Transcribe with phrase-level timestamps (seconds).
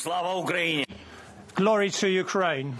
[0.00, 0.86] Слава Україні!
[1.56, 2.74] Glory to Ukraine.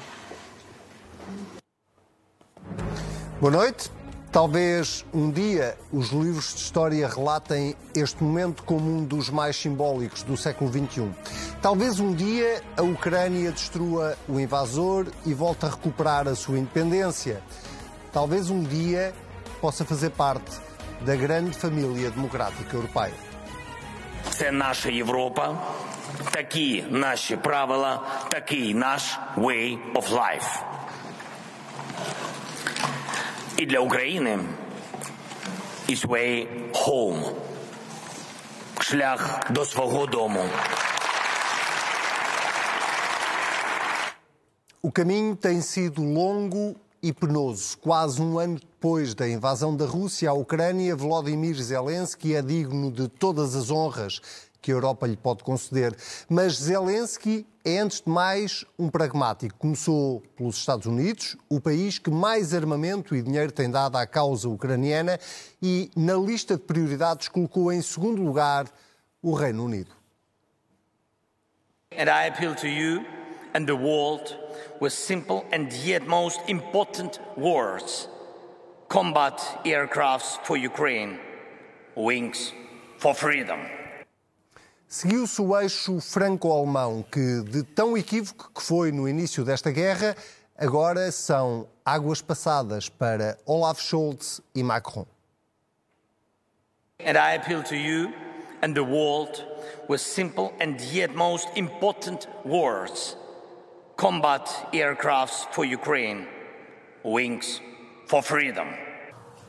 [3.41, 3.91] Boa noite.
[4.33, 10.23] Talvez um dia os livros de história relatem este momento como um dos mais simbólicos
[10.23, 11.11] do século XXI.
[11.63, 17.43] Talvez um dia a Ucrânia destrua o invasor e volte a recuperar a sua independência.
[18.13, 19.15] Talvez um dia
[19.61, 20.53] possa fazer parte
[21.01, 23.15] da grande família democrática europeia.
[24.31, 25.57] Це наша Європа,
[26.31, 30.63] такі наші правила, такий наш way of life.
[33.57, 34.39] І для України
[35.89, 37.33] is way home.
[38.81, 40.45] Шлях до свого дому.
[44.83, 47.77] O caminho tem sido longo e penoso.
[47.79, 53.09] Quase um ano depois da invasão da Rússia à Ucrânia, Volodymyr Zelensky é digno de
[53.09, 54.21] todas as honras
[54.62, 55.96] que a Europa lhe pode conceder.
[56.30, 59.56] Mas Zelensky é, antes de mais, um pragmático.
[59.58, 64.50] Começou pelos Estados Unidos, o país que mais armamento e dinheiro tem dado à causa
[64.50, 65.20] ucraniana,
[65.62, 68.66] e na lista de prioridades colocou em segundo lugar
[69.22, 69.92] o Reino Unido.
[71.96, 73.06] And I appeal to you
[73.54, 74.36] and the world
[74.80, 78.08] with simple and yet most important words.
[78.88, 81.20] Combat aircrafts for Ukraine.
[81.96, 82.54] Wings
[82.98, 83.81] for freedom.
[84.92, 90.18] Seguiu-se o eixo franco-alemão, que, de tão equívoco que foi no início desta guerra,
[90.58, 95.06] agora são águas passadas para Olaf Scholz e Macron.
[97.00, 98.12] And I appeal to you
[98.62, 99.42] and the world
[99.88, 103.16] with simple and yet most important words.
[103.96, 106.28] Combat aircrafts for Ukraine.
[107.06, 107.62] Wings
[108.08, 108.68] for freedom.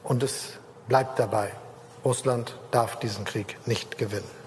[0.04, 0.52] Und es
[0.88, 1.50] bleibt dabei.
[2.04, 4.41] Russland darf diesen Krieg nicht gewinnen.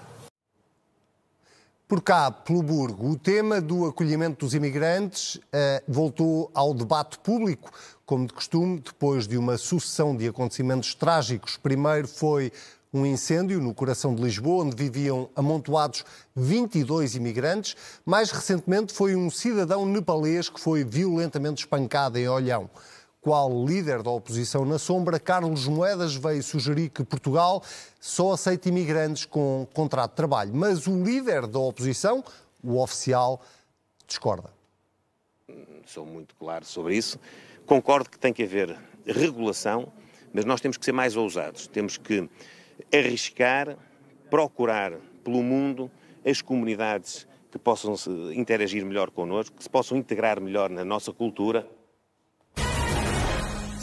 [1.88, 7.70] Por cá, pelo Burgo, o tema do acolhimento dos imigrantes eh, voltou ao debate público,
[8.04, 11.56] como de costume, depois de uma sucessão de acontecimentos trágicos.
[11.56, 12.50] Primeiro foi
[12.92, 16.04] um incêndio no coração de Lisboa, onde viviam amontoados
[16.34, 17.76] 22 imigrantes.
[18.04, 22.68] Mais recentemente foi um cidadão nepalês que foi violentamente espancado em Olhão.
[23.26, 27.60] Qual líder da oposição na sombra, Carlos Moedas veio sugerir que Portugal
[27.98, 30.54] só aceita imigrantes com contrato de trabalho.
[30.54, 32.22] Mas o líder da oposição,
[32.62, 33.42] o oficial,
[34.06, 34.48] discorda.
[35.84, 37.18] Sou muito claro sobre isso.
[37.66, 39.92] Concordo que tem que haver regulação,
[40.32, 41.66] mas nós temos que ser mais ousados.
[41.66, 42.30] Temos que
[42.94, 43.76] arriscar,
[44.30, 44.92] procurar
[45.24, 45.90] pelo mundo
[46.24, 47.96] as comunidades que possam
[48.32, 51.68] interagir melhor connosco, que se possam integrar melhor na nossa cultura.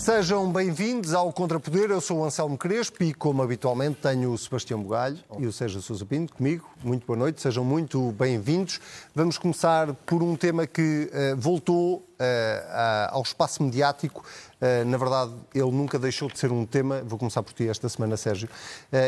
[0.03, 1.89] Sejam bem-vindos ao Contrapoder.
[1.89, 5.81] Eu sou o Anselmo Crespo e, como habitualmente, tenho o Sebastião Bugalho e o Sérgio
[5.81, 6.69] Sousa Pinto comigo.
[6.83, 8.81] Muito boa noite, sejam muito bem-vindos.
[9.15, 14.25] Vamos começar por um tema que uh, voltou uh, ao espaço mediático.
[14.59, 17.01] Uh, na verdade, ele nunca deixou de ser um tema.
[17.05, 18.49] Vou começar por ti esta semana, Sérgio.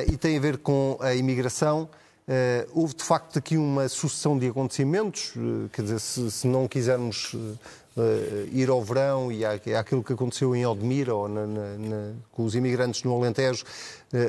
[0.10, 1.90] e tem a ver com a imigração.
[2.28, 6.68] Uh, houve de facto aqui uma sucessão de acontecimentos, uh, quer dizer, se, se não
[6.68, 7.60] quisermos uh,
[8.52, 12.54] ir ao verão e àquilo que aconteceu em Odmira ou na, na, na, com os
[12.56, 13.64] imigrantes no Alentejo,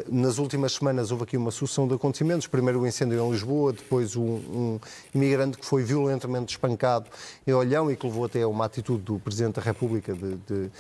[0.09, 2.47] nas últimas semanas houve aqui uma sucessão de acontecimentos.
[2.47, 4.81] Primeiro o incêndio em Lisboa, depois um, um
[5.15, 7.07] imigrante que foi violentamente espancado
[7.47, 10.71] em Olhão e que levou até a uma atitude do Presidente da República de, de,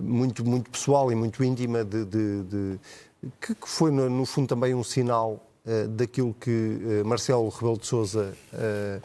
[0.00, 2.78] muito, muito pessoal e muito íntima de, de
[3.40, 8.34] que, foi, no, fundo, também um sinal uh, daquilo que uh, Marcelo Rebelo de Sousa
[8.52, 9.02] uh,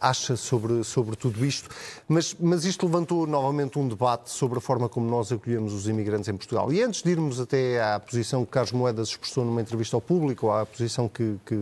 [0.00, 1.68] acha sobre, sobre tudo isto.
[2.08, 6.28] Mas, mas isto levantou novamente um debate sobre a forma como nós acolhemos os imigrantes
[6.28, 6.72] em Portugal.
[6.72, 10.46] E antes de irmos até à posição que Carlos Moedas expressou numa entrevista ao público,
[10.46, 11.54] ou à posição que, que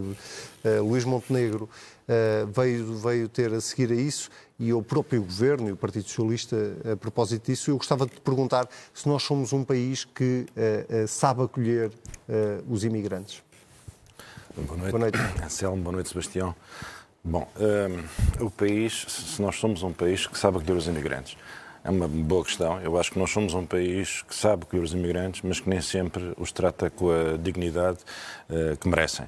[0.81, 1.69] Luís Montenegro
[2.53, 6.55] veio, veio ter a seguir a isso, e o próprio Governo e o Partido Socialista,
[6.93, 11.05] a propósito disso, eu gostava de te perguntar se nós somos um país que uh,
[11.05, 13.43] uh, sabe acolher uh, os imigrantes.
[14.55, 15.19] Boa noite, boa noite.
[15.43, 16.55] Anselmo, boa noite, Sebastião.
[17.23, 21.37] Bom, um, o país, se nós somos um país que sabe acolher os imigrantes,
[21.85, 22.81] é uma boa questão.
[22.81, 25.81] Eu acho que nós somos um país que sabe acolher os imigrantes, mas que nem
[25.81, 27.99] sempre os trata com a dignidade
[28.81, 29.27] que merecem.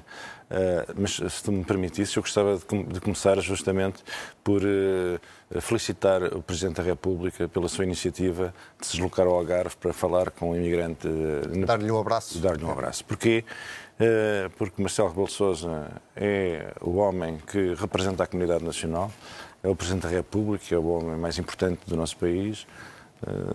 [0.53, 4.03] Uh, mas se tu me permitisse, eu gostava de, de começar justamente
[4.43, 9.75] por uh, felicitar o Presidente da República pela sua iniciativa de se deslocar ao Algarve
[9.77, 11.07] para falar com o imigrante.
[11.07, 12.37] Uh, dar-lhe um abraço.
[12.37, 13.03] Dar-lhe um abraço.
[13.03, 13.43] Porquê?
[14.57, 19.11] Porque Marcelo Rebelo Sousa é o homem que representa a comunidade nacional,
[19.61, 22.67] é o Presidente da República, é o homem mais importante do nosso país,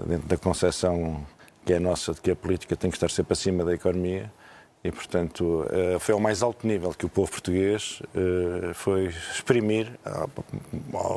[0.07, 1.27] dentro da concepção
[1.67, 4.31] que é nossa de que a política tem que estar sempre acima da economia
[4.83, 9.91] E, portanto, eh, foi ao mais alto nível que o povo português eh, foi exprimir,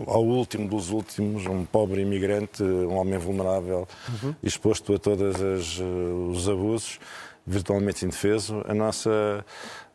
[0.08, 4.36] ao último dos últimos, um pobre imigrante, um homem vulnerável, uhum.
[4.42, 7.00] exposto a todos os abusos,
[7.46, 9.46] virtualmente indefeso, a nossa,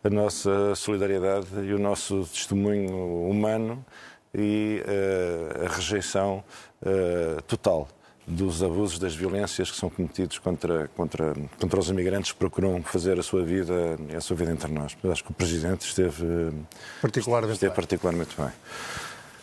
[0.02, 3.84] a nossa solidariedade e o nosso testemunho humano
[4.34, 4.82] e
[5.64, 6.44] a rejeição
[7.46, 7.88] total
[8.26, 13.18] dos abusos, das violências que são cometidos contra, contra, contra os imigrantes que procuram fazer
[13.18, 14.96] a sua vida a sua vida entre nós.
[15.02, 16.52] Eu acho que o Presidente esteve
[17.00, 17.76] particularmente, esteve bem.
[17.76, 18.50] particularmente bem.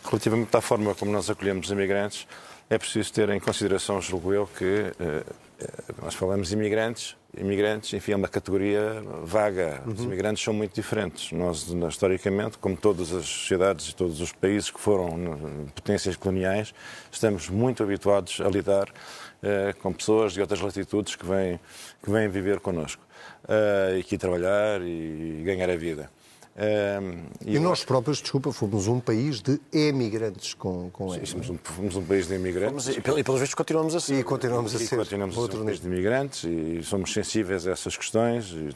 [0.03, 2.27] Relativamente à forma como nós acolhemos os imigrantes,
[2.69, 4.65] é preciso ter em consideração, julgo eu, que
[4.99, 5.23] eh,
[5.59, 5.67] eh,
[6.01, 9.81] nós falamos imigrantes, imigrantes, enfim, é uma categoria vaga.
[9.85, 10.05] Os uhum.
[10.05, 11.31] imigrantes são muito diferentes.
[11.31, 16.73] Nós, historicamente, como todas as sociedades e todos os países que foram potências coloniais,
[17.11, 21.59] estamos muito habituados a lidar uh, com pessoas de outras latitudes que vêm,
[22.03, 23.03] que vêm viver connosco
[23.45, 26.09] uh, e aqui trabalhar e ganhar a vida.
[26.55, 31.49] Um, e, e nós próprios, desculpa, fomos um país de emigrantes com, com sim, somos,
[31.49, 32.89] um, fomos um país de emigrantes.
[32.89, 34.19] e, e pelos vistos continuamos a ser.
[34.19, 34.95] E continuamos a ser.
[34.95, 38.51] continuamos a ser um país de imigrantes e somos sensíveis a essas questões.
[38.51, 38.69] E,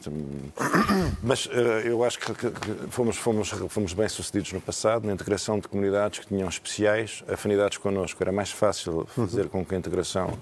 [1.22, 1.50] mas uh,
[1.84, 2.50] eu acho que, que,
[2.90, 7.78] fomos, fomos, fomos bem sucedidos no passado na integração de comunidades que tinham especiais afinidades
[7.78, 8.20] connosco.
[8.20, 9.48] Era mais fácil fazer uhum.
[9.48, 10.36] com que a integração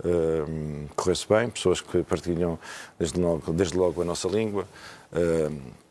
[0.00, 2.58] uh, corresse bem, pessoas que partilham
[2.98, 4.68] desde logo, desde logo a nossa língua.
[5.10, 5.83] Uh,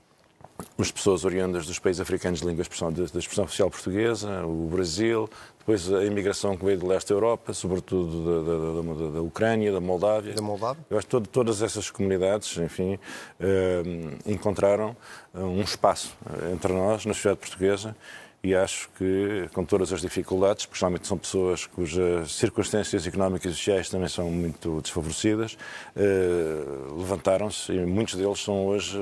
[0.77, 5.29] as pessoas oriundas dos países africanos de língua expressão, da expressão oficial portuguesa, o Brasil,
[5.59, 9.71] depois a imigração que veio do leste da Europa, sobretudo da, da, da, da Ucrânia,
[9.71, 10.33] da Moldávia.
[10.33, 10.83] Da Moldávia.
[10.89, 12.99] Eu acho que todo, todas essas comunidades, enfim,
[13.39, 13.81] eh,
[14.25, 14.95] encontraram
[15.33, 17.95] eh, um espaço eh, entre nós, na sociedade portuguesa,
[18.43, 23.55] e acho que, com todas as dificuldades, porque geralmente são pessoas cujas circunstâncias económicas e
[23.55, 25.57] sociais também são muito desfavorecidas,
[25.95, 26.61] eh,
[26.97, 28.99] levantaram-se e muitos deles são hoje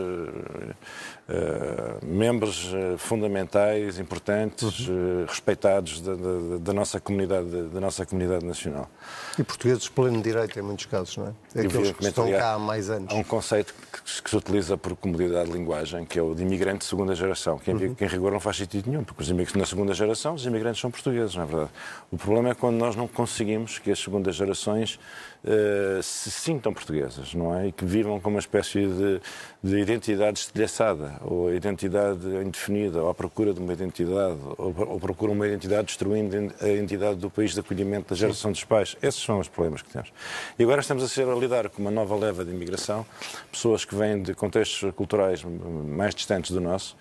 [1.30, 5.26] eh, eh, membros fundamentais, importantes, uhum.
[5.28, 8.90] respeitados da, da, da, nossa comunidade, da nossa comunidade nacional.
[9.38, 11.62] E portugueses pleno direito em muitos casos, não é?
[11.62, 13.14] Aqueles que estão cá há mais anos.
[13.14, 16.44] Há um conceito que, que, se utiliza por comodidade de linguagem, que é o de
[16.44, 17.96] imigrante de segunda geração, que em, uhum.
[17.96, 20.82] que em rigor não faz sentido nenhum, porque os imigrantes na segunda geração, os imigrantes
[20.82, 21.72] são portugueses, não é verdade?
[22.12, 25.00] O problema é quando nós não conseguimos que as segundas gerações
[25.44, 27.68] uh, se sintam portuguesas, não é?
[27.68, 29.22] E que vivam com uma espécie de,
[29.64, 35.34] de identidade estilhaçada, ou identidade indefinida, ou à procura de uma identidade, ou, ou procuram
[35.34, 38.96] uma identidade destruindo a identidade do país de acolhimento da geração dos pais.
[39.02, 40.12] Esses são os problemas que temos.
[40.58, 43.06] E agora estamos a ser a lidar com uma nova leva de imigração,
[43.52, 46.96] pessoas que vêm de contextos culturais mais distantes do nosso,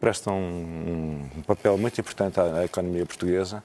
[0.00, 3.62] prestam um, um papel muito importante à, à economia portuguesa,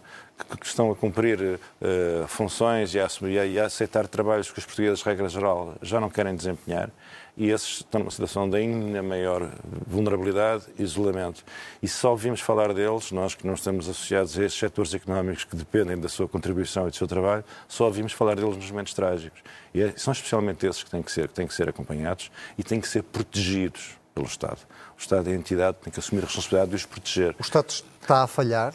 [0.60, 3.08] que estão a cumprir uh, funções e a,
[3.46, 6.92] e a, aceitar trabalhos que os portugueses, regra geral, já não querem desempenhar
[7.38, 9.52] e esses estão numa situação de ainda maior
[9.86, 11.44] vulnerabilidade e isolamento.
[11.82, 15.56] E só ouvimos falar deles, nós que não estamos associados a esses setores económicos que
[15.56, 19.42] dependem da sua contribuição e do seu trabalho, só ouvimos falar deles nos momentos trágicos.
[19.74, 22.64] E é, são especialmente esses que têm que ser, que têm que ser acompanhados e
[22.64, 24.60] têm que ser protegidos pelo Estado.
[24.98, 27.36] O Estado é a entidade que tem que assumir a responsabilidade de os proteger.
[27.38, 28.74] O Estado está a falhar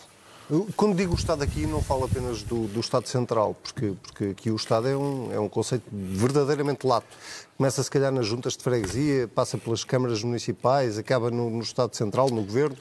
[0.74, 4.50] quando digo o Estado aqui, não falo apenas do, do Estado Central, porque, porque aqui
[4.50, 7.06] o Estado é um, é um conceito verdadeiramente lato.
[7.56, 11.94] Começa, se calhar, nas juntas de freguesia, passa pelas câmaras municipais, acaba no, no Estado
[11.94, 12.76] Central, no Governo.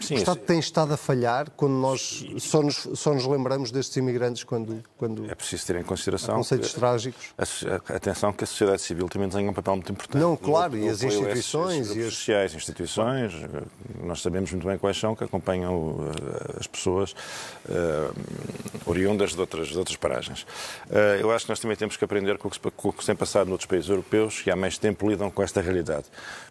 [0.00, 3.96] Sim, o Estado tem estado a falhar quando nós só nos, só nos lembramos destes
[3.96, 5.30] imigrantes quando, quando.
[5.30, 6.36] É preciso ter em consideração.
[6.36, 7.34] Conceitos que, trágicos.
[7.36, 10.20] A, atenção que a sociedade civil também tem um papel muito importante.
[10.20, 11.94] Não, claro, no, no e as instituições.
[11.94, 13.32] e as sociais, instituições,
[14.02, 16.12] nós sabemos muito bem quais são, que acompanham uh,
[16.58, 17.12] as pessoas
[17.68, 18.14] uh,
[18.86, 20.42] oriundas de outras, de outras paragens.
[20.42, 23.00] Uh, eu acho que nós também temos que aprender com o, que, com o que
[23.00, 26.06] se tem passado noutros países europeus que há mais tempo lidam com esta realidade.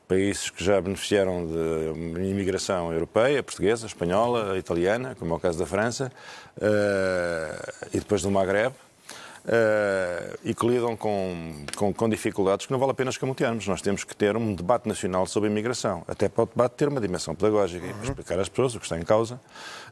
[0.07, 5.59] Países que já beneficiaram de imigração europeia europeia, portuguesa, espanhola, italiana, como é o caso
[5.59, 6.11] da França,
[6.57, 12.79] uh, e depois do Maghreb, uh, e que lidam com, com, com, dificuldades que não
[12.79, 13.67] vale a pena escamotearmos.
[13.67, 16.87] Nós temos que ter um debate nacional sobre a imigração, até para o debate ter
[16.87, 18.03] uma dimensão pedagógica, uhum.
[18.03, 19.39] explicar às pessoas o que está em causa.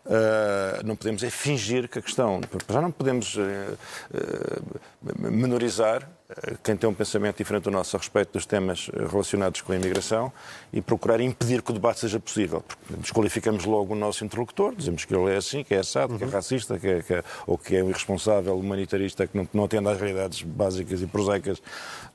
[0.05, 2.41] Uh, não podemos é fingir que a questão.
[2.69, 3.37] Já não podemos
[5.17, 6.07] menorizar
[6.63, 10.33] quem tem um pensamento diferente do nosso a respeito dos temas relacionados com a imigração
[10.73, 12.61] e procurar impedir que o debate seja possível.
[12.61, 16.17] Porque desqualificamos logo o nosso interlocutor, dizemos que ele é assim, que é assado, uhum.
[16.17, 19.47] que é racista, que é, que é, ou que é um irresponsável humanitarista que não,
[19.53, 21.61] não atende às realidades básicas e prosaicas.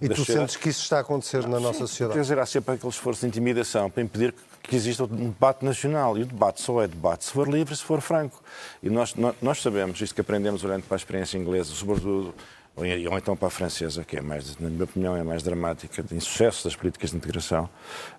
[0.01, 2.15] E tu sentes que isso está a acontecer na nossa sociedade?
[2.15, 6.19] Quer dizer, há sempre aquele esforço de intimidação para impedir que exista um debate nacional.
[6.19, 8.43] E o debate só é debate se for livre, se for franco.
[8.83, 12.35] E nós, nós sabemos, isto que aprendemos para a experiência inglesa, sobretudo
[12.81, 16.03] ou, ou então para a francesa, que é mais, na minha opinião, é mais dramática,
[16.03, 17.69] de insucesso das políticas de integração,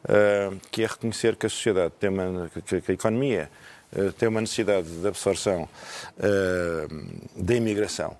[0.05, 3.49] uh, que é reconhecer que a sociedade tem uma, que, que a economia
[3.93, 5.63] uh, tem uma necessidade de absorção
[6.17, 8.15] uh, da imigração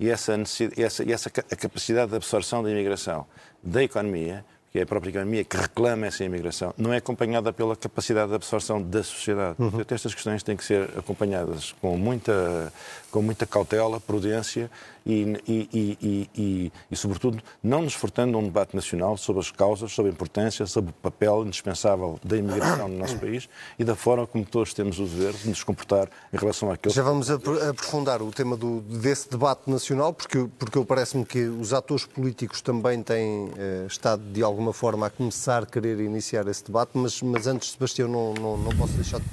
[0.00, 0.32] e essa,
[0.76, 3.26] essa, essa a capacidade de absorção da imigração
[3.62, 7.74] da economia que é a própria economia que reclama essa imigração, não é acompanhada pela
[7.74, 9.56] capacidade de absorção da sociedade.
[9.58, 9.70] Uhum.
[9.70, 12.72] Portanto, estas questões têm que ser acompanhadas com muita,
[13.10, 14.70] com muita cautela, prudência
[15.08, 20.10] e, e, e, e, sobretudo, não nos furtando um debate nacional sobre as causas, sobre
[20.10, 23.48] a importância, sobre o papel indispensável da imigração no nosso país
[23.78, 26.94] e da forma como todos temos o dever de nos comportar em relação àquilo.
[26.94, 32.04] Já vamos aprofundar o tema do, desse debate nacional, porque, porque parece-me que os atores
[32.04, 36.90] políticos também têm eh, estado, de alguma forma, a começar a querer iniciar esse debate,
[36.94, 39.26] mas, mas antes, Sebastião, não, não, não posso deixar de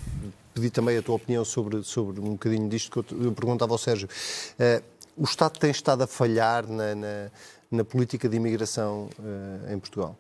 [0.56, 3.78] pedir também a tua opinião sobre, sobre um bocadinho disto que eu, eu perguntava ao
[3.78, 4.08] Sérgio.
[4.08, 7.32] Uh, o Estado tem estado a falhar na, na,
[7.72, 10.18] na política de imigração uh, em Portugal?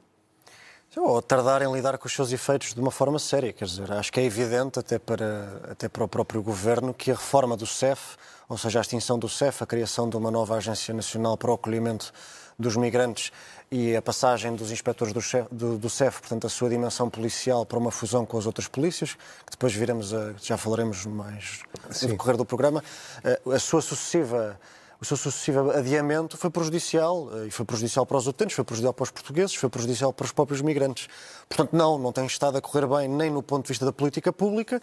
[0.98, 3.52] Ou tardar em lidar com os seus efeitos de uma forma séria.
[3.52, 7.16] Quer dizer, acho que é evidente, até para, até para o próprio governo, que a
[7.16, 8.16] reforma do CEF,
[8.48, 11.54] ou seja, a extinção do CEF, a criação de uma nova Agência Nacional para o
[11.56, 12.14] Acolhimento
[12.58, 13.34] dos Migrantes
[13.70, 17.66] e a passagem dos inspectores do, CEF, do, do CEF, portanto, a sua dimensão policial
[17.66, 21.60] para uma fusão com as outras polícias, que depois viremos a, já falaremos mais
[22.02, 22.82] no decorrer do programa,
[23.22, 24.58] eh, a sua sucessiva
[25.06, 28.94] o seu sucessivo adiamento foi prejudicial, eh, e foi prejudicial para os utentes, foi prejudicial
[28.94, 31.08] para os portugueses, foi prejudicial para os próprios migrantes.
[31.48, 34.34] Portanto, não, não tem estado a correr bem nem no ponto de vista da política
[34.34, 34.82] pública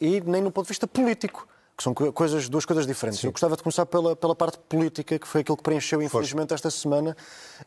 [0.00, 1.46] e nem no ponto de vista político
[1.78, 3.20] que são coisas, duas coisas diferentes.
[3.20, 3.28] Sim.
[3.28, 6.68] Eu gostava de começar pela, pela parte política, que foi aquilo que preencheu, infelizmente, esta
[6.72, 7.16] semana,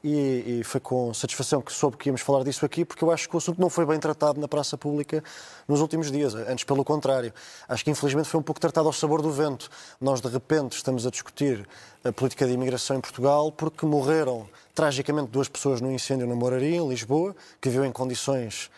[0.04, 3.30] e, e, foi com satisfação que soube que íamos falar disso aqui, porque eu acho
[3.30, 5.24] que o assunto não foi bem tratado na praça pública
[5.66, 7.34] nos últimos dias, antes pelo contrário.
[7.70, 9.70] Acho que, infelizmente, foi um pouco tratado ao sabor do vento.
[10.02, 11.66] Nós, de repente, estamos a discutir
[12.04, 16.76] a política de imigração em Portugal porque morreram, tragicamente, duas pessoas no incêndio na Moraria,
[16.76, 18.70] em Lisboa, que viu em condições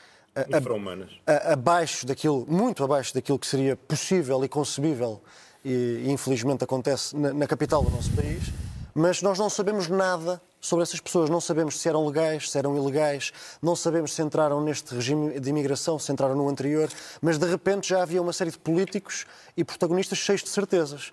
[0.49, 1.11] infra-humanas.
[1.51, 5.21] Abaixo daquilo, muito abaixo daquilo que seria possível e concebível,
[5.63, 8.43] e, e infelizmente acontece na, na, capital do nosso país,
[8.93, 12.75] mas nós não sabemos nada sobre essas pessoas, não sabemos se eram legais, se eram
[12.75, 16.89] ilegais, não sabemos se entraram neste regime de imigração, se entraram no anterior,
[17.21, 19.25] mas de repente já havia uma série de políticos
[19.57, 21.11] e protagonistas cheios de certezas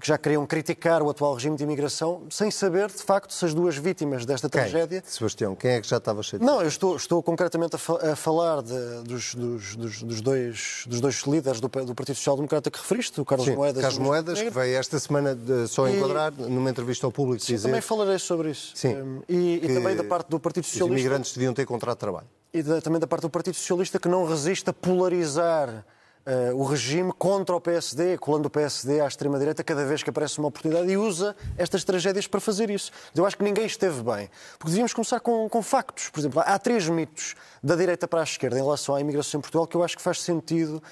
[0.00, 3.52] que já queriam criticar o atual regime de imigração, sem saber, de facto, se as
[3.52, 4.62] duas vítimas desta quem?
[4.62, 5.02] tragédia.
[5.06, 8.12] Sebastião, quem é que já estava cheio de Não, eu estou, estou concretamente a, fa
[8.12, 12.36] a falar de, dos, dos, dos, dos, dois, dos dois líderes do, do Partido Social
[12.36, 13.82] Democrata que referiste, o Carlos Sim, Moedas.
[13.82, 15.96] Carlos Moedas, que veio esta semana de, só e...
[15.96, 17.44] enquadrar numa entrevista ao público.
[17.44, 17.68] Sim, dizer...
[17.68, 18.72] também falarei sobre isso.
[18.74, 18.96] Sim.
[18.96, 20.94] Um, e, e, também da parte do Partido Socialista.
[20.94, 22.26] Os imigrantes deviam ter contrato de trabalho.
[22.54, 25.84] E da, também da parte do Partido Socialista que não resiste a polarizar
[26.26, 30.38] uh, o regime contra o PSD, colando o PSD à extrema-direita cada vez que aparece
[30.38, 32.90] uma oportunidade e usa estas tragédias para fazer isso.
[33.14, 34.30] Eu acho que ninguém esteve bem.
[34.58, 36.08] Porque devíamos começar com, com factos.
[36.10, 39.42] Por exemplo, há três mitos da direita para a esquerda em relação à imigração em
[39.42, 40.82] Portugal que eu acho que faz sentido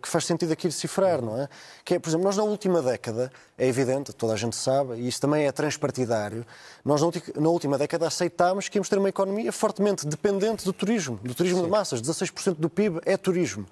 [0.00, 1.48] que faz sentido aqui decifrar, não é?
[1.84, 5.08] Que é, por exemplo, nós na última década, é evidente, toda a gente sabe, e
[5.08, 6.46] isso também é transpartidário,
[6.84, 7.00] nós
[7.36, 11.58] na última década aceitámos que íamos ter uma economia fortemente dependente do turismo, do turismo
[11.58, 11.64] Sim.
[11.64, 12.02] de massas.
[12.02, 13.66] 16% do PIB é turismo.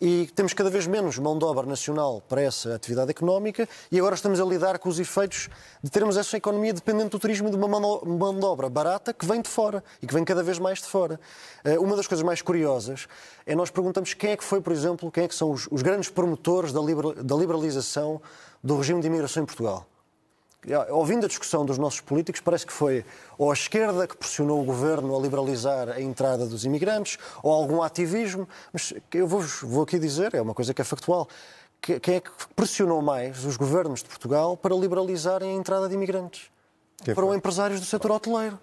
[0.00, 4.14] E temos cada vez menos mão de obra nacional para essa atividade económica e agora
[4.14, 5.48] estamos a lidar com os efeitos
[5.82, 9.40] de termos essa economia dependente do turismo de uma mão de obra barata que vem
[9.40, 11.20] de fora e que vem cada vez mais de fora.
[11.64, 13.06] Eh, uma das coisas mais curiosas
[13.46, 15.82] é nós perguntamos quem é que foi, por exemplo, quem é que são os, os
[15.82, 16.80] grandes promotores da,
[17.22, 18.20] da liberalização
[18.62, 19.86] do regime de imigração em Portugal.
[20.90, 23.04] Ouvindo a discussão dos nossos políticos, parece que foi
[23.36, 27.82] ou a esquerda que pressionou o governo a liberalizar a entrada dos imigrantes, ou algum
[27.82, 28.48] ativismo.
[28.72, 31.26] Mas eu vou, vou aqui dizer, é uma coisa que é factual.
[31.80, 36.48] Quem é que pressionou mais os governos de Portugal para liberalizarem a entrada de imigrantes?
[37.04, 38.56] Quem Foram empresários do setor hoteleiro.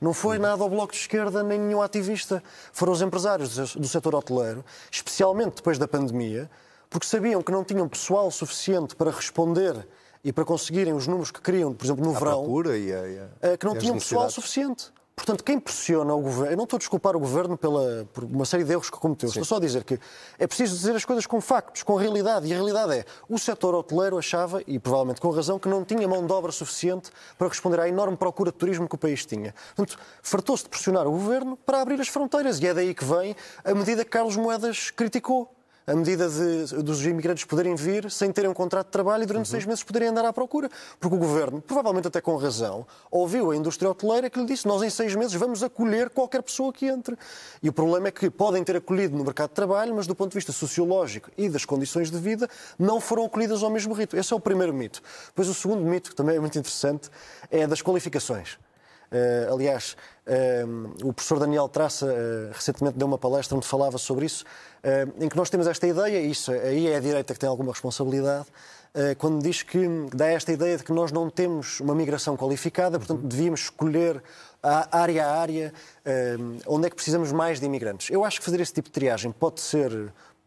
[0.00, 2.42] Não foi nada ao Bloco de Esquerda nem nenhum ativista.
[2.72, 6.48] Foram os empresários do setor hoteleiro, especialmente depois da pandemia,
[6.88, 9.86] porque sabiam que não tinham pessoal suficiente para responder
[10.22, 13.18] e para conseguirem os números que queriam, por exemplo, no a verão, e a, e
[13.18, 14.92] a, eh, que não tinham pessoal suficiente.
[15.18, 16.52] Portanto, quem pressiona o governo.
[16.52, 19.28] Eu não estou a desculpar o governo pela, por uma série de erros que cometeu.
[19.28, 19.40] Sim.
[19.40, 19.98] Estou só a dizer que
[20.38, 22.46] é preciso dizer as coisas com factos, com realidade.
[22.46, 26.06] E a realidade é: o setor hoteleiro achava, e provavelmente com razão, que não tinha
[26.06, 29.52] mão de obra suficiente para responder à enorme procura de turismo que o país tinha.
[29.74, 32.60] Portanto, fartou-se de pressionar o governo para abrir as fronteiras.
[32.60, 33.34] E é daí que vem
[33.64, 35.52] a medida que Carlos Moedas criticou
[35.88, 39.46] a medida de, dos imigrantes poderem vir sem terem um contrato de trabalho e durante
[39.46, 39.52] Uhum.
[39.52, 40.68] seis meses poderem andar à procura.
[41.00, 44.82] Porque o governo, provavelmente até com razão, ouviu a indústria hoteleira que lhe disse: Nós
[44.82, 47.16] em seis meses vamos acolher qualquer pessoa que entre.
[47.62, 50.30] E o problema é que podem ter acolhido no mercado de trabalho, mas do ponto
[50.30, 54.18] de vista sociológico e das condições de vida, não foram acolhidas ao mesmo ritmo.
[54.20, 55.00] Esse é o primeiro mito.
[55.28, 57.08] Depois, o segundo mito, que também é muito interessante,
[57.50, 58.58] é das qualificações.
[59.10, 59.96] Uh, aliás,
[60.26, 64.44] uh, o professor Daniel Traça uh, recentemente deu uma palestra onde falava sobre isso,
[65.20, 67.72] em que nós temos esta ideia, e isso aí é a direita que tem alguma
[67.72, 68.46] responsabilidade,
[69.18, 69.80] quando diz que
[70.14, 74.22] dá esta ideia de que nós não temos uma migração qualificada, portanto devíamos escolher
[74.62, 75.74] a área a área
[76.64, 78.08] onde é que precisamos mais de imigrantes.
[78.08, 79.90] Eu acho que fazer esse tipo de triagem pode ser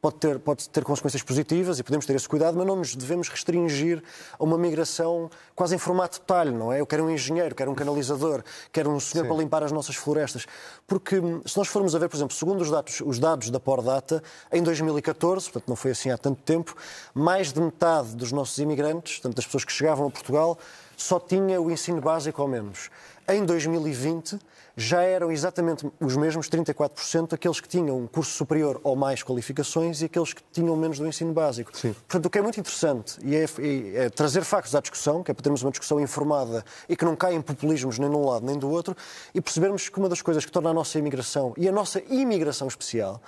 [0.02, 3.30] pode ter, pode ter consequências positivas e podemos ter esse cuidado, mas não nos devemos
[3.30, 4.04] restringir
[4.40, 6.82] a uma migração quase em formato de talho, não é?
[6.82, 9.30] Eu quero um engenheiro, quero um canalizador, quero um senhor Sim.
[9.30, 10.48] para limpar as nossas florestas.
[10.88, 13.60] Porque hum, se nós formos a ver, por exemplo, segundo os dados, os dados da
[13.60, 16.76] Pordata, em 2014, portanto não foi assim há tanto tempo,
[17.14, 20.58] mais de metade dos nossos imigrantes, portanto das pessoas que chegavam a Portugal,
[20.98, 22.90] só tinha o ensino básico ao menos.
[23.28, 24.40] Em 2020,
[24.76, 30.02] já eram exatamente os mesmos, 34%, aqueles que tinham um curso superior ou mais qualificações
[30.02, 31.76] e aqueles que tinham menos do ensino básico.
[31.76, 31.94] Sim.
[31.94, 33.46] Portanto, o que é muito interessante e é,
[34.06, 37.16] é, trazer factos à discussão, que é para termos uma discussão informada e que não
[37.16, 38.96] caia em populismos nem de um lado nem do outro,
[39.34, 42.68] e percebermos que uma das coisas que torna a nossa imigração e a nossa imigração
[42.68, 43.22] especial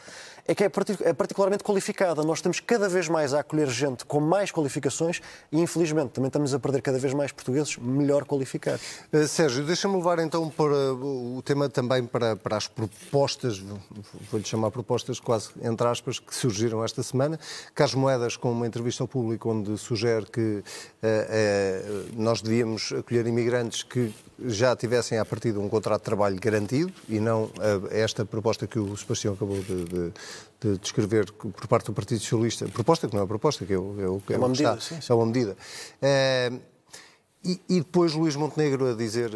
[0.48, 0.72] é que é,
[1.04, 2.22] é particularmente qualificada.
[2.24, 5.22] Nós estamos cada vez mais a acolher gente com mais qualificações
[5.52, 8.82] e, infelizmente, também estamos a perder cada vez mais portugueses melhor qualificados.
[9.12, 13.62] Uh, Sérgio, deixa-me levar então para o tema também para, para as propostas,
[14.32, 17.38] vou-lhe chamar propostas quase entre aspas, que surgiram esta semana.
[17.76, 23.28] Carlos Moedas, com uma entrevista ao público, onde sugere que uh, uh, nós devíamos acolher
[23.28, 24.14] imigrantes que
[24.46, 27.50] já tivessem à partida um contrato de trabalho garantido e não
[27.92, 30.14] esta proposta que o Sebastião acabou de, de,
[30.62, 32.66] de descrever por parte do Partido Socialista.
[32.68, 34.74] Proposta que não é proposta, que é, o, é, é uma medida.
[34.74, 35.14] Está, sim, sim.
[35.14, 35.56] É uma medida.
[37.46, 39.32] E, depois Luís Montenegro a dizer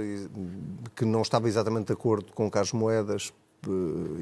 [0.95, 3.33] que não estava exatamente de acordo com Carlos Moedas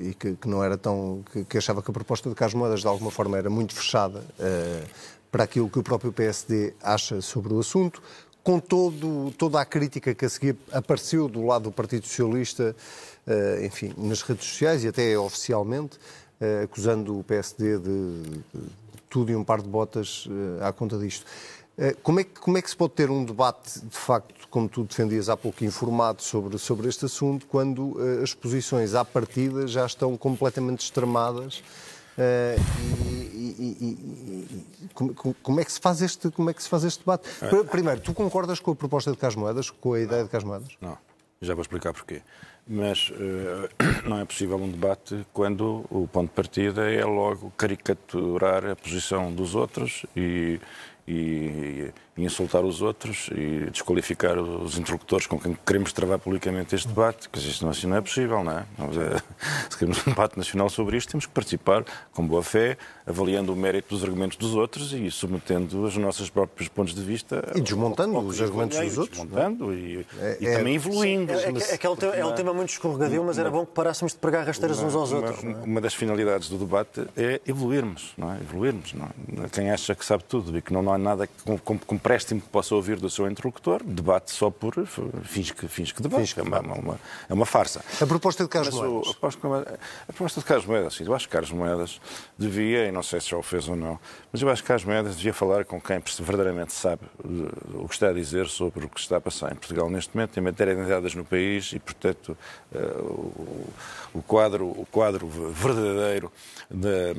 [0.01, 1.23] e que, que não era tão.
[1.31, 4.19] Que, que, achava que a proposta de Carlos Moedas de alguma forma era muito fechada
[4.19, 4.89] uh,
[5.31, 8.01] para aquilo que o próprio PSD acha sobre o assunto.
[8.43, 12.75] Com todo, toda a crítica que a seguir apareceu do lado do Partido Socialista,
[13.27, 15.97] uh, enfim, nas redes sociais e até oficialmente,
[16.41, 18.41] uh, acusando o PSD de, de,
[19.09, 20.27] tudo e um par de botas
[20.61, 21.25] à conta disto.
[22.01, 24.83] Como é, que, como é, que, se pode ter um debate, de facto, como tu
[24.83, 29.85] defendias há pouco, informado sobre, sobre este assunto, quando uh, as posições à partida já
[29.85, 31.61] estão completamente extremadas?
[32.17, 32.55] Uh,
[33.35, 36.85] e, e, e, como, como, é que se faz este, como é que se faz
[36.85, 37.27] este debate?
[37.69, 40.77] Primeiro, tu concordas com a proposta de Carlos Moedas, com a ideia de Carlos Moedas?
[40.79, 40.97] Não,
[41.41, 42.21] já vou explicar porquê.
[42.67, 43.69] Mas uh,
[44.07, 49.31] não é possível um debate quando o ponto de partida é logo caricaturar a posição
[49.33, 50.59] dos outros e,
[51.07, 56.87] e, e, insultar os outros e desqualificar os interlocutores com quem queremos travar publicamente este
[56.87, 58.65] debate, que isto não, assim não é possível, não é?
[59.69, 63.55] Se queremos um debate nacional sobre isto, temos que participar com boa fé, avaliando o
[63.55, 67.43] mérito dos argumentos dos outros e submetendo os nossos próprios pontos de vista.
[67.55, 69.19] E desmontando os argumentos dos outros.
[69.19, 71.31] Desmontando e, é, e, também evoluindo.
[71.31, 73.65] É, é, é, que é, um tema, é um tema muito escorregadio, mas era bom
[73.65, 75.43] que parássemos de pregar rasteiras uns aos outros.
[75.43, 78.37] Uma, uma das finalidades do debate é evoluirmos, não é?
[78.37, 78.93] Evoluirmos.
[78.93, 79.49] Não é?
[79.49, 81.57] Quem acha que sabe tudo e que não há nada com,
[82.05, 84.73] com, com préstimo que possa ouvir do seu interlocutor, debate só por
[85.23, 86.33] fins que, fins que debate.
[86.33, 87.83] que é, uma, uma, é uma farsa.
[87.99, 89.73] A proposta de Carlos Mas, o, Moedas.
[90.07, 92.01] a, proposta de Carlos Moedas, eu acho que Carlos Moedas
[92.37, 93.99] devia, e não sei se já o fez ou não,
[94.31, 97.01] mas eu acho que Carlos Moedas devia falar com quem verdadeiramente sabe
[97.73, 100.37] o que está a dizer sobre o que está a passar em Portugal neste momento,
[100.37, 102.37] em matéria de entidades no país e, portanto,
[102.73, 103.69] uh, o,
[104.15, 106.31] o, quadro, o quadro verdadeiro
[106.69, 107.13] da,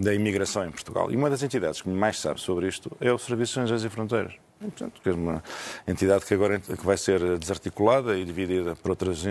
[0.00, 1.10] da imigração em Portugal.
[1.10, 3.88] E uma das entidades que mais sabe sobre isto é o Serviço de Estrangeiros e
[3.88, 4.11] Fronteiras.
[4.60, 5.42] E, portanto, que é uma
[5.88, 9.24] entidade que agora que vai ser desarticulada e dividida por outras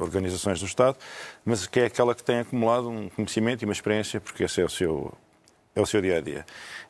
[0.00, 0.96] organizações do Estado,
[1.44, 4.64] mas que é aquela que tem acumulado um conhecimento e uma experiência, porque esse é
[4.64, 5.14] o seu,
[5.74, 6.44] é o seu dia a dia.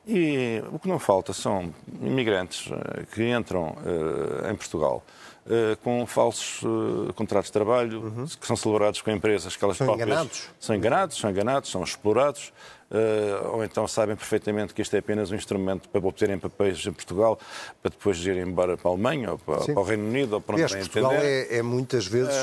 [0.07, 2.69] E o que não falta são imigrantes
[3.13, 5.05] que entram uh, em Portugal
[5.47, 8.27] uh, com falsos uh, contratos de trabalho, uhum.
[8.27, 10.49] que são celebrados com empresas que elas são próprias enganados.
[10.59, 12.53] são enganados, são enganados, são explorados.
[12.93, 16.93] Uh, ou então sabem perfeitamente que este é apenas um instrumento para obterem papéis em
[16.93, 17.39] Portugal,
[17.81, 20.57] para depois irem embora para a Alemanha ou para, para o Reino Unido, ou para
[20.57, 22.35] onde Aliás, Portugal é, é, muitas vezes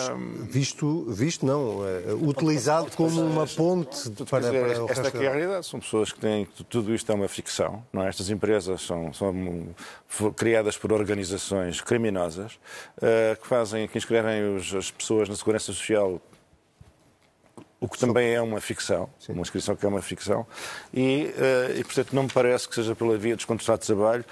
[0.49, 5.27] visto, visto não, é, utilizado como uma ponte para, para o Esta resto aqui é
[5.27, 5.67] a realidade.
[5.67, 6.47] São pessoas que têm.
[6.67, 7.83] Tudo isto é uma ficção.
[7.93, 8.09] Não é?
[8.09, 9.31] Estas empresas são, são
[10.35, 12.57] criadas por organizações criminosas
[13.39, 16.19] que fazem, que inscrevem os, as pessoas na Segurança Social
[17.79, 20.45] o que também é uma ficção, uma inscrição que é uma ficção,
[20.93, 24.25] e, eh, e, portanto não me parece que seja pela via dos contratos de trabalho.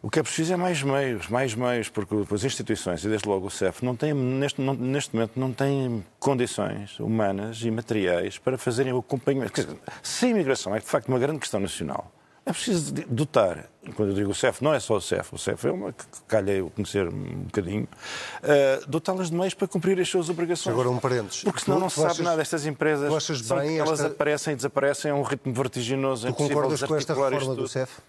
[0.00, 3.46] O que é preciso é mais meios, mais meios, porque as instituições, e desde logo
[3.46, 8.56] o CEF, não têm, neste, não, neste momento não têm condições humanas e materiais para
[8.56, 9.52] fazerem o acompanhamento.
[9.52, 12.12] Quer dizer, se a imigração é de facto uma grande questão nacional,
[12.48, 15.66] é preciso dotar, quando eu digo o CEF, não é só o CEF, o CEF
[15.66, 20.08] é uma que calha eu conhecer um bocadinho, uh, dotá-las de meios para cumprir as
[20.08, 20.72] suas obrigações.
[20.72, 21.44] Agora um parênteses.
[21.44, 22.42] Porque senão não se sabe achas, nada.
[22.42, 24.06] Estas empresas, tu são, elas esta...
[24.06, 26.26] aparecem e desaparecem a um ritmo vertiginoso.
[26.26, 28.00] Tu concordas com esta reforma do CEF?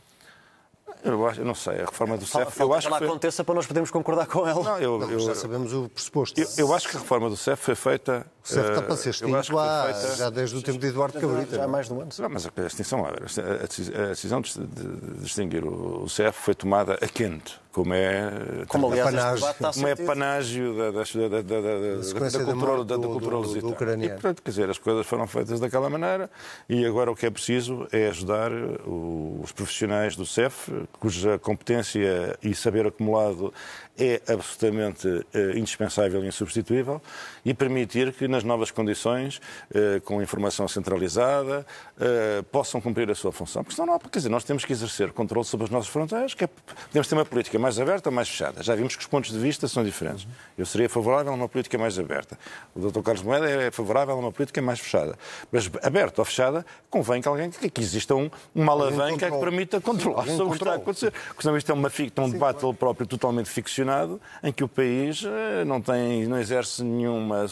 [1.03, 2.51] Eu, acho, eu não sei, a reforma do CEF.
[2.51, 3.07] Falta eu acho que ela foi...
[3.07, 4.63] aconteça para nós podermos concordar com ela.
[4.63, 6.39] Não, eu, não, eu, já sabemos o pressuposto.
[6.39, 8.25] Eu, eu, acho que a reforma do CEF foi feita.
[8.43, 10.15] O CEF está para ser extinto lá, feita...
[10.15, 11.55] já desde o tempo de Eduardo Cabrita.
[11.55, 12.09] Já há mais de um ano.
[12.19, 17.59] Não, mas a extinção, a decisão de, de extinguir o CEF foi tomada a quente
[17.71, 19.41] como é, como, aliás,
[19.75, 24.05] como é panágio da, da, da, da, da cultura, da, cultura lusitana.
[24.05, 26.31] E, portanto, quer dizer, as coisas foram feitas daquela maneira
[26.67, 32.55] e agora o que é preciso é ajudar os profissionais do CEF, cuja competência e
[32.55, 33.53] saber acumulado
[33.99, 35.23] é absolutamente uh,
[35.57, 37.01] indispensável e insubstituível
[37.43, 41.65] e permitir que, nas novas condições, uh, com informação centralizada,
[41.97, 43.63] uh, possam cumprir a sua função.
[43.63, 46.33] Porque senão não há, quer dizer, nós temos que exercer controle sobre as nossas fronteiras,
[46.33, 46.47] que é,
[46.87, 48.63] podemos ter uma política mais aberta ou mais fechada.
[48.63, 50.27] Já vimos que os pontos de vista são diferentes.
[50.57, 52.37] Eu seria favorável a uma política mais aberta.
[52.73, 53.01] O Dr.
[53.01, 55.17] Carlos Moeda é favorável a uma política mais fechada.
[55.51, 59.39] Mas aberta ou fechada, convém que alguém que, que exista um, uma alavanca um que
[59.39, 61.11] permita controlar sobre o que está a acontecer.
[61.11, 63.49] Porque senão isto é, uma, é um debate ele próprio totalmente
[63.89, 67.45] ficcionado em que o país eh, não, tem, não exerce nenhuma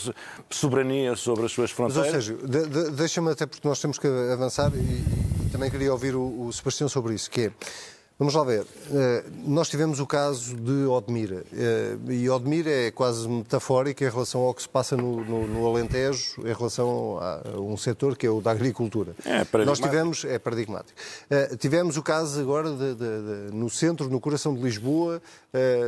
[0.50, 2.14] soberania sobre as suas fronteiras.
[2.14, 5.72] Mas, ou seja, de, de, deixa-me até porque nós temos que avançar e, e também
[5.72, 7.52] queria ouvir o, o Sebastião sobre isso, que é
[8.20, 8.66] Vamos lá ver.
[8.92, 11.44] Eh, nós tivemos o caso de Odmira.
[11.54, 15.68] Eh, e Odmira é quase metafórico em relação ao que se passa no, no, no
[15.68, 19.14] Alentejo, em relação a um setor que é o da agricultura.
[19.24, 21.00] É Nós tivemos, é paradigmático.
[21.30, 25.22] Eh, tivemos o caso agora de, de, de, no centro, no coração de Lisboa,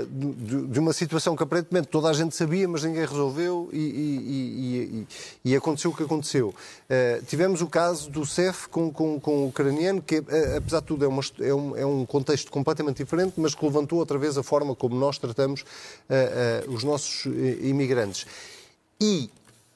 [0.10, 5.08] de, uma situação que aparentemente toda a gente sabia, mas ninguém resolveu e, e,
[5.46, 6.56] e, e aconteceu o que aconteceu.
[7.28, 10.24] Tivemos o caso do CEF com, com, com o ucraniano, que
[10.58, 13.98] apesar de tudo é, uma, é um, é um contexto completamente diferente, mas que levantou
[13.98, 18.26] outra vez a forma como nós tratamos uh, uh, os nossos eh, imigrantes.
[19.00, 19.30] E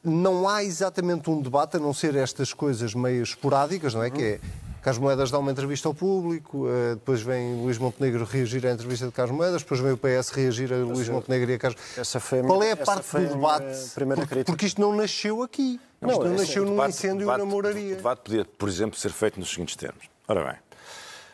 [0.03, 4.09] não há exatamente um debate, a não ser estas coisas meio esporádicas, não é?
[4.09, 4.39] Que é
[4.81, 9.13] Carlos Moedas dá uma entrevista ao público, depois vem Luís Montenegro reagir à entrevista de
[9.13, 11.81] Carlos Moedas, depois vem o PS reagir a Luís Montenegro e a Carlos...
[11.97, 13.89] Essa foi a Qual é a parte do debate?
[13.95, 15.79] Primeira porque, porque isto não nasceu aqui.
[16.01, 17.93] Não, isto não nasceu num debate, incêndio debate, na moraria.
[17.93, 20.09] O debate podia, por exemplo, ser feito nos seguintes termos.
[20.27, 20.55] Ora bem,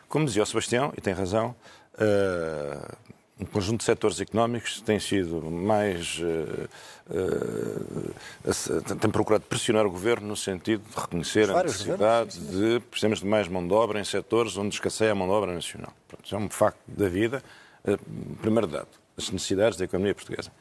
[0.10, 1.56] como dizia o Sebastião, e tem razão,
[1.94, 2.98] uh,
[3.40, 6.20] um conjunto de setores económicos tem sido mais.
[6.20, 6.68] Uh,
[7.10, 13.26] uh, tem procurado pressionar o governo no sentido de reconhecer a necessidade de precisamos de
[13.26, 15.94] mais mão de obra em setores onde escasseia a mão de obra nacional.
[16.22, 17.42] Isso é um facto da vida.
[18.42, 20.52] primeiro dado, as necessidades da economia portuguesa.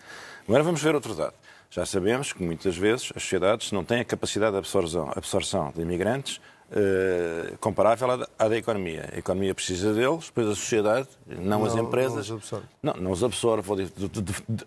[0.46, 1.34] Agora vamos ver outro dado.
[1.70, 5.82] Já sabemos que muitas vezes as sociedades não têm a capacidade de absorção, absorção de
[5.82, 9.08] imigrantes Uh, comparável à, à, da economia.
[9.14, 12.28] A economia precisa deles, depois a sociedade, não, não as empresas.
[12.28, 12.66] Não os absorve.
[12.82, 14.66] Não, não os absorve, de, de, de,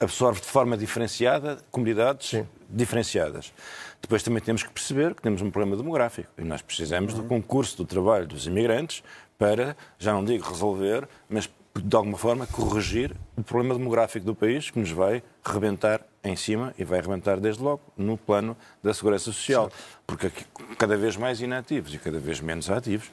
[0.00, 2.46] absorve de forma diferenciada comunidades Sim.
[2.68, 3.52] diferenciadas.
[4.00, 7.22] Depois também temos que perceber que temos um problema demográfico e nós precisamos uhum.
[7.22, 9.02] do concurso do trabalho dos imigrantes
[9.38, 14.70] para, já não digo resolver, mas de alguma forma corrigir o problema demográfico do país
[14.70, 19.24] que nos vai rebentar em cima e vai arrebentar desde logo no plano da segurança
[19.24, 19.70] social.
[20.06, 20.30] Porque
[20.78, 23.10] cada vez mais inativos e cada vez menos ativos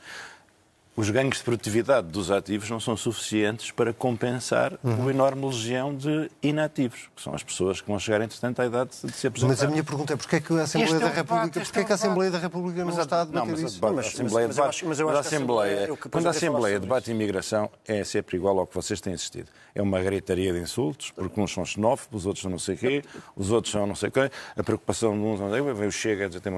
[0.95, 4.95] os ganhos de produtividade dos ativos não são suficientes para compensar uhum.
[4.99, 8.91] uma enorme legião de inativos, que são as pessoas que vão chegar, entretanto, à idade
[9.03, 9.53] de se aposentar.
[9.53, 11.91] Mas a minha pergunta é porquê é que a Assembleia da República, porquê é que
[11.91, 13.79] a Assembleia da República não está a debater não, isso?
[13.81, 18.37] Mas, a Assembleia mas, debate, mas, a Assembleia, quando a Assembleia debate imigração, é sempre
[18.37, 19.47] igual ao que vocês têm assistido.
[19.73, 23.03] É uma gritaria de insultos, porque uns são xenófobos, os outros são não sei quê,
[23.35, 25.91] os outros são não sei quê, a preocupação de uns, não sei quê, vem o
[25.91, 26.51] Chega a dizer tem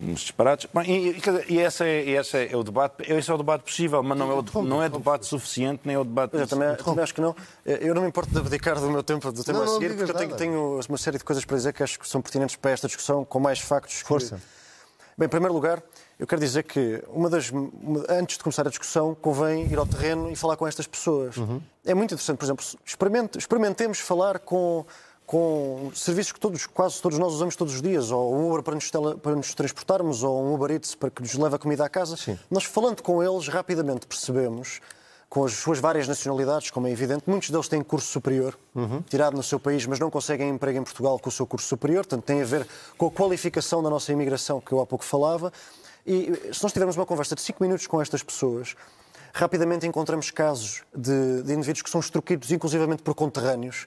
[0.00, 0.66] uns disparados.
[0.72, 4.16] Bom, e, e, esse, é, esse é o debate, esse é o debate possível, mas
[4.16, 6.36] não é, o, não é debate suficiente, nem é o debate.
[6.36, 7.34] Eu também, também, acho que não.
[7.64, 10.10] Eu não me importo de abdicar do meu tempo do tema não, a seguir, porque
[10.10, 12.70] eu tenho, tenho, uma série de coisas para dizer que acho que são pertinentes para
[12.70, 14.00] esta discussão, com mais factos.
[14.00, 14.36] Força.
[14.36, 14.42] Que...
[15.18, 15.82] Bem, em primeiro lugar,
[16.16, 17.50] eu quero dizer que uma das,
[18.08, 21.36] antes de começar a discussão, convém ir ao terreno e falar com estas pessoas.
[21.36, 21.60] Uhum.
[21.84, 22.64] É muito interessante, por exemplo,
[23.36, 24.86] experimentemos falar com
[25.28, 28.74] com serviços que todos, quase todos nós usamos todos os dias, ou um Uber para
[28.74, 31.84] nos, tele, para nos transportarmos, ou um Uber Eats para que nos leve a comida
[31.84, 32.16] à casa.
[32.16, 32.38] Sim.
[32.50, 34.80] Nós, falando com eles, rapidamente percebemos
[35.28, 37.24] com as suas várias nacionalidades, como é evidente.
[37.26, 39.02] Muitos deles têm curso superior, uhum.
[39.02, 42.06] tirado no seu país, mas não conseguem emprego em Portugal com o seu curso superior.
[42.06, 45.52] Portanto, tem a ver com a qualificação da nossa imigração, que eu há pouco falava.
[46.06, 48.74] E se nós tivermos uma conversa de 5 minutos com estas pessoas,
[49.34, 53.86] rapidamente encontramos casos de, de indivíduos que são extorquidos, inclusivamente por conterrâneos,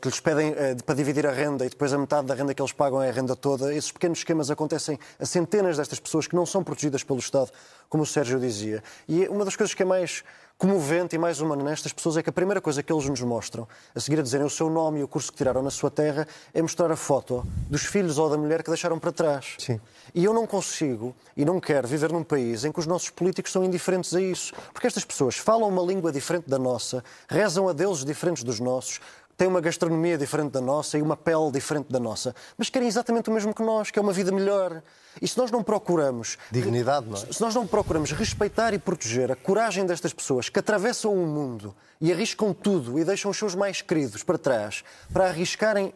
[0.00, 2.60] que lhes pedem eh, para dividir a renda e depois a metade da renda que
[2.60, 3.72] eles pagam é a renda toda.
[3.72, 7.50] Esses pequenos esquemas acontecem a centenas destas pessoas que não são protegidas pelo Estado,
[7.88, 8.82] como o Sérgio dizia.
[9.08, 10.24] E uma das coisas que é mais
[10.58, 13.66] comovente e mais humano nestas pessoas é que a primeira coisa que eles nos mostram,
[13.94, 16.26] a seguir a dizerem o seu nome e o curso que tiraram na sua terra,
[16.52, 19.54] é mostrar a foto dos filhos ou da mulher que deixaram para trás.
[19.58, 19.80] Sim.
[20.12, 23.52] E eu não consigo e não quero viver num país em que os nossos políticos
[23.52, 24.52] são indiferentes a isso.
[24.72, 29.00] Porque estas pessoas falam uma língua diferente da nossa, rezam a deuses diferentes dos nossos,
[29.38, 33.30] têm uma gastronomia diferente da nossa e uma pele diferente da nossa, mas querem exatamente
[33.30, 34.82] o mesmo que nós, que é uma vida melhor.
[35.22, 36.36] E se nós não procuramos.
[36.50, 37.32] Dignidade, não é?
[37.32, 41.74] Se nós não procuramos respeitar e proteger a coragem destas pessoas que atravessam o mundo
[42.00, 45.94] e arriscam tudo e deixam os seus mais queridos para trás para arriscarem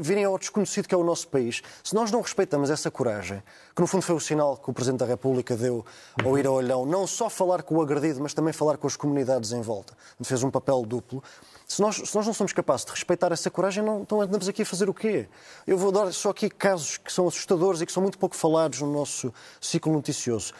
[0.00, 3.42] virem ao desconhecido que é o nosso país, se nós não respeitamos essa coragem,
[3.78, 5.86] que no fundo foi o sinal que o Presidente da República deu
[6.24, 8.96] ao ir ao olhão, não só falar com o agredido, mas também falar com as
[8.96, 11.22] comunidades em volta, fez um papel duplo,
[11.64, 14.62] se nós, se nós não somos capazes de respeitar essa coragem, não, então andamos aqui
[14.62, 15.28] a fazer o quê?
[15.64, 18.80] Eu vou dar só aqui casos que são assustadores e que são muito pouco falados
[18.80, 20.54] no nosso ciclo noticioso.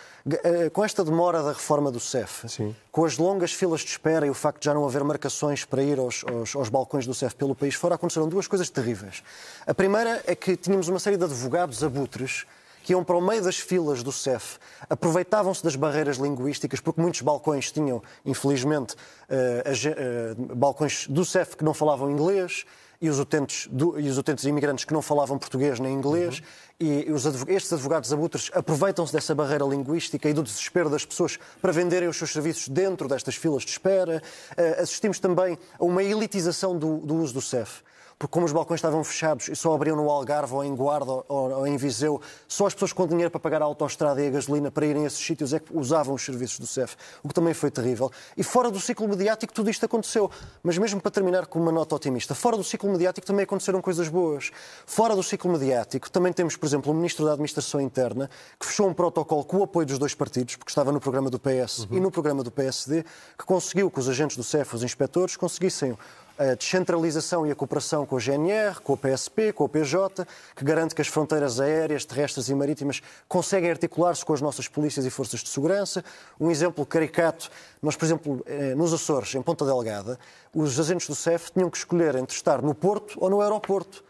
[0.45, 2.77] Eh, com esta demora da reforma do CEF, Sim.
[2.93, 5.83] com as longas filas de espera e o facto de já não haver marcações para
[5.83, 9.25] ir aos, aos, aos balcões do CEF pelo país fora, aconteceram duas coisas terríveis.
[9.67, 12.47] A primeira é que tínhamos uma série de advogados abutres
[12.83, 17.21] que iam para o meio das filas do CEF, aproveitavam-se das barreiras linguísticas, porque muitos
[17.21, 22.65] balcões tinham, infelizmente, uh, uh, balcões do CEF que não falavam inglês,
[23.01, 26.43] e os utentes, do, e os utentes imigrantes que não falavam português nem inglês,
[26.81, 26.87] uhum.
[26.89, 31.39] e os advog estes advogados abutres aproveitam-se dessa barreira linguística e do desespero das pessoas
[31.63, 34.23] para venderem os seus serviços dentro destas filas de espera.
[34.53, 37.83] Uh, assistimos também a uma elitização do, do uso do CEF
[38.19, 41.25] porque como os balcões estavam fechados e só abriam no Algarve ou em Guarda ou,
[41.29, 44.71] ou em Viseu, só as pessoas com dinheiro para pagar a autoestrada e a gasolina
[44.71, 47.55] para irem a esses sítios é que usavam os serviços do CEF, o que também
[47.55, 48.11] foi terrível.
[48.37, 50.31] E fora do ciclo mediático tudo isto aconteceu.
[50.63, 54.09] Mas mesmo para terminar com uma nota otimista, fora do ciclo mediático também aconteceram coisas
[54.09, 54.51] boas.
[54.85, 58.29] Fora do ciclo mediático também temos, por exemplo, o Ministro da Administração Interna
[58.59, 61.39] que fechou um protocolo com o apoio dos dois partidos, porque estava no programa do
[61.39, 61.97] PS uhum.
[61.97, 63.05] e no programa do PSD,
[63.39, 65.97] que conseguiu que os agentes do CEF, os inspectores, conseguissem
[66.39, 70.65] a descentralização e a cooperação com a GNR, com a PSP, com a PJ, que
[70.65, 75.11] garante que as fronteiras aéreas, terrestres e marítimas conseguem articular-se com as nossas polícias e
[75.11, 76.05] forças de segurança.
[76.41, 77.51] Um exemplo caricato,
[77.83, 80.19] nós, por exemplo, eh, nos Açores, em Ponta Delgada,
[80.55, 84.05] os agentes do CEF tinham que escolher entre estar no Porto ou no aeroporto.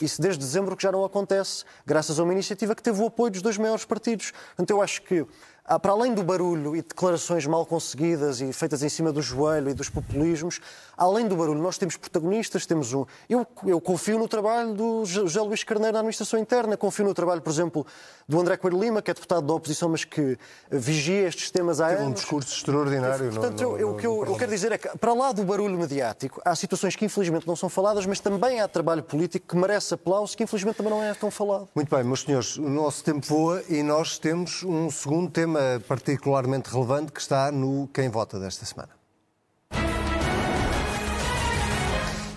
[0.00, 3.32] Isso desde dezembro que já não acontece, graças a uma iniciativa que teve o apoio
[3.32, 4.30] dos dois maiores partidos.
[4.30, 5.26] Portanto, eu acho que
[5.78, 9.74] para além do barulho e declarações mal conseguidas e feitas em cima do joelho e
[9.74, 10.60] dos populismos,
[10.96, 13.06] além do barulho, nós temos protagonistas, temos um.
[13.28, 17.40] Eu, eu confio no trabalho do José Luís Carneiro na administração interna, confio no trabalho,
[17.40, 17.86] por exemplo,
[18.28, 20.36] do André Coelho Lima, que é deputado da oposição, mas que
[20.70, 22.10] vigia estes temas há Teve anos.
[22.10, 23.30] um discurso extraordinário.
[23.30, 25.44] Portanto, no, no, eu, o que eu, eu quero dizer é que, para lá do
[25.44, 29.56] barulho mediático, há situações que infelizmente não são faladas, mas também há trabalho político que
[29.56, 31.68] merece aplauso, que infelizmente também não é tão falado.
[31.74, 36.70] Muito bem, meus senhores, o nosso tempo voa e nós temos um segundo tema particularmente
[36.70, 39.00] relevante que está no Quem Vota desta semana.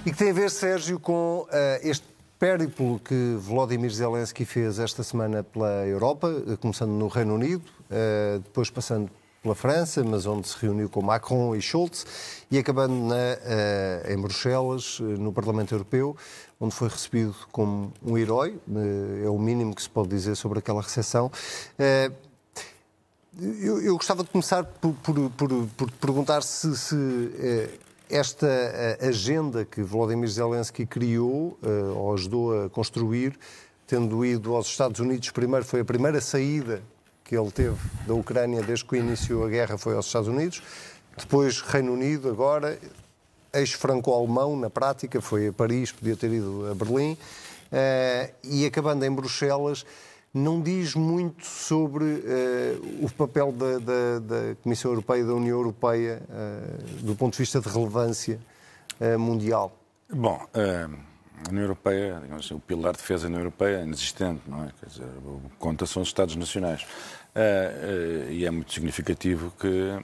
[0.06, 1.48] E que tem a ver, Sérgio, com uh,
[1.82, 2.06] este
[2.38, 8.40] périplo que Volodymyr Zelensky fez esta semana pela Europa, eh, começando no Reino Unido, uh,
[8.40, 9.10] depois passando
[9.42, 12.06] pela França, mas onde se reuniu com Macron e Schultz,
[12.52, 16.18] e acabando na, uh, em Bruxelas, no Parlamento Europeu,
[16.60, 18.60] onde foi recebido como um herói,
[19.24, 21.32] é o mínimo que se pode dizer sobre aquela recepção.
[23.42, 26.96] Eu, eu, gostava de começar por, por, por, por perguntar se, se
[27.40, 27.70] eh,
[28.08, 33.36] esta eh, agenda que Volodymyr Zelensky criou, eh, ou ajudou a construir,
[33.88, 36.84] tendo ido aos Estados Unidos primeiro, foi a primeira saída
[37.24, 40.62] que ele teve da Ucrânia desde que iniciou a guerra, foi aos Estados Unidos.
[41.18, 42.78] Depois Reino Unido, agora,
[43.52, 47.18] ex-franco-alemão na prática, foi a Paris, podia ter ido a Berlim,
[48.44, 49.84] e acabando em Bruxelas
[50.34, 55.56] não diz muito sobre uh, o papel da, da, da, Comissão Europeia e da União
[55.56, 58.40] Europeia uh, do ponto de vista de relevância
[59.00, 59.78] uh, mundial.
[60.12, 64.42] Bom, a União Europeia, digamos assim, o pilar de defesa da União Europeia é inexistente,
[64.48, 64.72] não é?
[64.80, 65.08] Quer dizer,
[65.60, 66.86] conta são os Estados Nacionais.
[68.30, 70.00] e é muito significativo que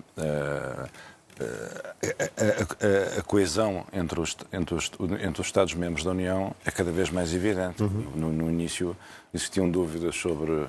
[1.40, 6.92] a, a, a, coesão entre os, entre, os, entre os Estados-membros da União é cada
[6.92, 7.82] vez mais evidente.
[7.82, 8.12] Uhum.
[8.16, 8.96] No, no, início
[9.34, 10.66] existiam dúvidas sobre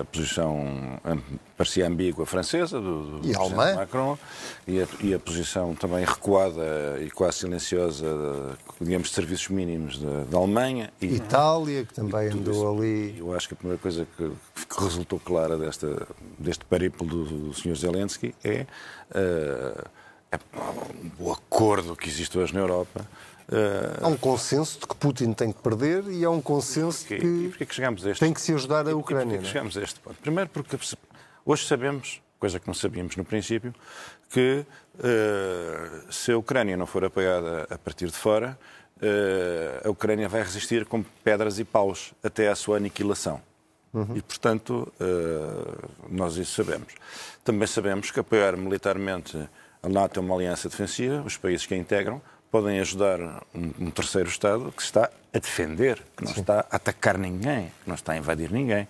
[0.00, 1.00] a posição
[1.56, 3.74] parecia ambígua francesa, do, do e alemã.
[3.74, 4.18] Macron,
[4.66, 10.38] e a, e a, posição também recuada e quase silenciosa, digamos, de serviços mínimos da,
[10.38, 10.92] Alemanha.
[11.00, 13.16] E, Itália, que também andou ali.
[13.18, 14.30] Eu acho que a primeira coisa que,
[14.66, 16.06] que resultou clara desta,
[16.38, 17.76] deste periplo do, do Sr.
[17.76, 18.66] Zelensky é,
[19.10, 19.84] uh,
[20.32, 20.38] é
[21.18, 23.06] o acordo que existe hoje na Europa
[23.48, 24.04] Uh...
[24.04, 27.18] Há um consenso de que Putin tem que perder e há um consenso de
[27.50, 28.20] que, que chegamos a este...
[28.20, 29.36] tem que se ajudar a Ucrânia.
[29.36, 30.16] E que chegamos a este ponto?
[30.20, 30.78] Primeiro porque
[31.46, 33.74] hoje sabemos, coisa que não sabíamos no princípio,
[34.28, 34.66] que
[34.98, 38.58] uh, se a Ucrânia não for apoiada a partir de fora,
[38.98, 43.40] uh, a Ucrânia vai resistir com pedras e paus até à sua aniquilação.
[43.94, 44.14] Uhum.
[44.14, 44.92] E, portanto,
[46.10, 46.92] nós isso sabemos.
[47.42, 49.48] Também sabemos que apoiar militarmente
[49.82, 54.28] a NATO é uma aliança defensiva, os países que a integram, podem ajudar um, terceiro
[54.28, 56.40] Estado que está a defender, que não Sim.
[56.40, 58.88] está a atacar ninguém, que não está a invadir ninguém.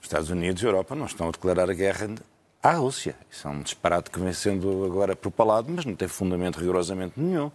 [0.00, 2.10] Os Estados Unidos e a Europa não estão a declarar a guerra
[2.62, 3.16] à Rússia.
[3.30, 7.50] Isso é um disparate que vem sendo agora propalado, mas não tem fundamento rigorosamente nenhum.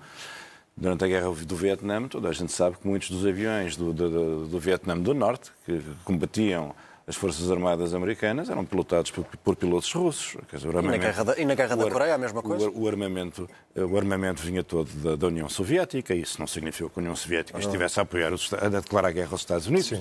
[0.75, 4.09] Durante a guerra do Vietnã, toda a gente sabe que muitos dos aviões do, do,
[4.09, 6.73] do, do Vietnã do Norte, que combatiam
[7.09, 10.37] as Forças Armadas Americanas eram pilotados por, por pilotos russos.
[10.53, 12.69] Dizer, e, na Guerra da, e na Guerra da Coreia a mesma coisa?
[12.69, 16.87] O, o, armamento, o armamento vinha todo da, da, União Soviética e isso não significou
[16.87, 17.65] que a União Soviética não.
[17.65, 19.91] estivesse a apoiar, os, a declarar a guerra aos Estados Unidos.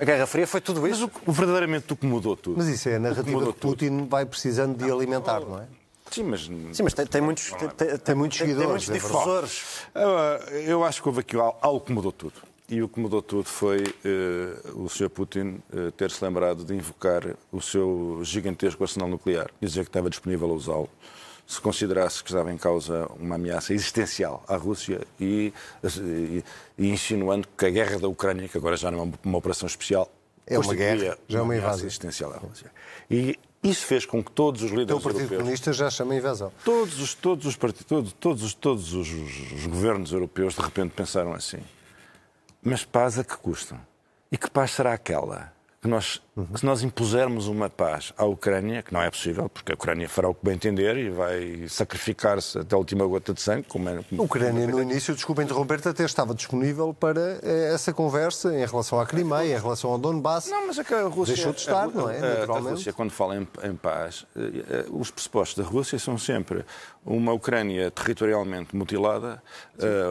[0.00, 1.08] A Guerra Fria foi tudo isso?
[1.14, 2.56] Mas o, verdadeiramente o que mudou tudo.
[2.58, 4.06] Mas isso é a narrativa que, que Putin tudo.
[4.08, 5.66] vai precisando de alimentar, não é?
[6.10, 6.40] Sim, mas,
[6.72, 8.86] Sim, mas tem, tem muitos, tem, tem, muitos seguidores.
[8.86, 9.62] Tem muitos difusores.
[10.66, 12.53] Eu acho que houve aqui algo que mudou tudo.
[12.68, 15.10] E o que mudou tudo foi uh, o Sr.
[15.10, 17.22] Putin uh, ter-se lembrado de invocar
[17.52, 20.88] o seu gigantesco arsenal nuclear e dizer que estava disponível a usá-lo
[21.46, 25.52] se considerasse que estava em causa uma ameaça existencial à Rússia e,
[26.00, 26.44] e,
[26.78, 29.66] e, insinuando que a guerra da Ucrânia, que agora já não é uma, uma operação
[29.66, 30.10] especial,
[30.46, 32.72] é uma guerra, já é uma invasão existencial à Rússia.
[33.10, 35.40] E isso fez com que todos os líderes então, o Partido europeus...
[35.42, 36.50] Comunista já chama invasão.
[36.64, 39.08] Todos os, todos os, partidos, todos, todos, todos os,
[39.52, 41.60] os governos europeus de repente pensaram assim
[42.64, 43.78] mas paz a que custa?
[44.32, 45.53] E que paz será aquela?
[45.84, 46.46] Que nós, uhum.
[46.56, 50.30] se nós impusermos uma paz à Ucrânia, que não é possível, porque a Ucrânia fará
[50.30, 53.66] o que bem entender e vai sacrificar-se até a última gota de sangue.
[53.68, 57.92] Como é, como a Ucrânia, no início, desculpa interromper-te, até estava disponível para eh, essa
[57.92, 60.48] conversa em relação à Crimeia, em relação ao Donbass.
[60.48, 61.34] Não, mas é que a Rússia.
[61.34, 62.18] Deixou de estar, a, não é?
[62.18, 62.68] Naturalmente.
[62.68, 66.64] A Rússia, quando fala em, em paz, eh, eh, os pressupostos da Rússia são sempre
[67.04, 69.42] uma Ucrânia territorialmente mutilada,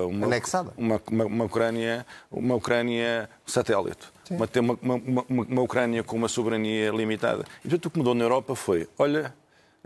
[0.08, 4.48] uma, anexada, uma, uma, uma, Ucrânia, uma Ucrânia satélite, uma,
[4.82, 7.44] uma, uma, uma, Ucrânia com uma soberania limitada.
[7.60, 9.34] E portanto o que mudou na Europa foi, olha,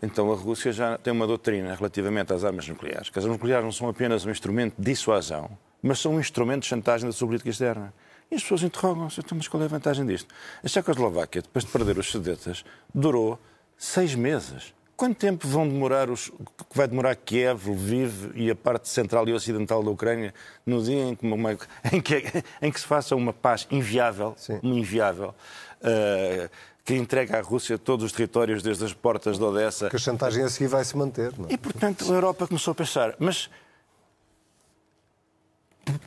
[0.02, 3.66] então a Rússia já tem uma doutrina relativamente às armas nucleares, que as armas nucleares
[3.66, 5.50] não são apenas um instrumento de dissuasão,
[5.82, 7.94] mas são um instrumento de chantagem da sua política externa.
[8.30, 10.34] E as pessoas interrogam-se, então, mas qual é a vantagem disto?
[10.64, 13.40] A Checoslováquia, depois de perder os Sudetas, durou
[13.78, 14.74] seis meses.
[14.98, 16.32] Quanto tempo vão demorar os,
[16.74, 20.34] vai demorar Kiev, Lviv e a parte central e ocidental da Ucrânia
[20.66, 21.52] no dia em que, uma,
[21.94, 22.24] em que,
[22.60, 25.36] em que se faça uma paz inviável, uma inviável,
[25.82, 26.50] uh,
[26.84, 29.88] que entrega à Rússia todos os territórios desde as portas de Odessa?
[29.88, 31.32] Que a chantagem a seguir vai se manter.
[31.38, 31.48] Não?
[31.48, 31.54] É?
[31.54, 33.52] E portanto a Europa começou a pensar, mas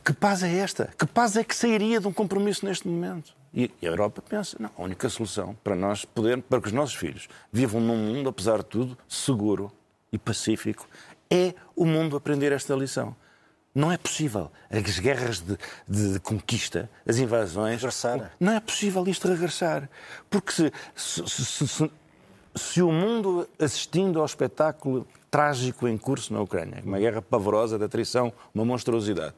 [0.05, 0.93] que paz é esta?
[0.99, 3.39] Que paz é que sairia de um compromisso neste momento?
[3.53, 6.95] E a Europa pensa, não, a única solução para nós podermos, para que os nossos
[6.95, 9.73] filhos vivam num mundo, apesar de tudo, seguro
[10.13, 10.89] e pacífico,
[11.29, 13.15] é o mundo aprender esta lição.
[13.75, 14.51] Não é possível.
[14.69, 15.57] As guerras de,
[15.89, 17.77] de, de conquista, as invasões.
[17.77, 18.33] Regressar.
[18.39, 19.89] Não é possível isto regressar.
[20.29, 21.91] Porque se, se, se,
[22.57, 27.85] se, o mundo assistindo ao espetáculo trágico em curso na Ucrânia, uma guerra pavorosa de
[27.85, 29.35] atrição, uma monstruosidade,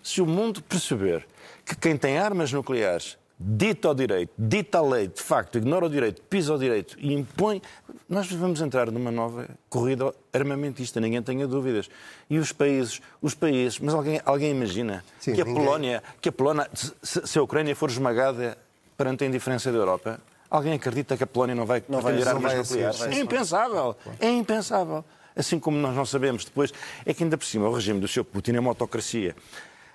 [0.00, 1.26] se o mundo perceber
[1.64, 5.90] que quem tem armas nucleares dita ao direito, dita a lei, de facto, ignora o
[5.90, 7.60] direito, pisa o direito e impõe,
[8.08, 11.88] nós vamos entrar numa nova corrida armamentista, ninguém tenha dúvidas.
[12.30, 15.64] E os países, os países, mas alguém, alguém imagina Sim, que a ninguém...
[15.64, 18.56] Polónia, que a Polónia, se, se, a Ucrânia for esmagada
[18.96, 22.54] perante a indiferença da Europa, alguém acredita que a Polónia não vai não vai, armas
[22.54, 23.02] nucleares?
[23.02, 25.04] É impensável, é impensável.
[25.34, 26.72] Assim como nós não sabemos depois,
[27.06, 28.24] é que ainda por cima o regime do Sr.
[28.24, 29.34] Putin é uma autocracia.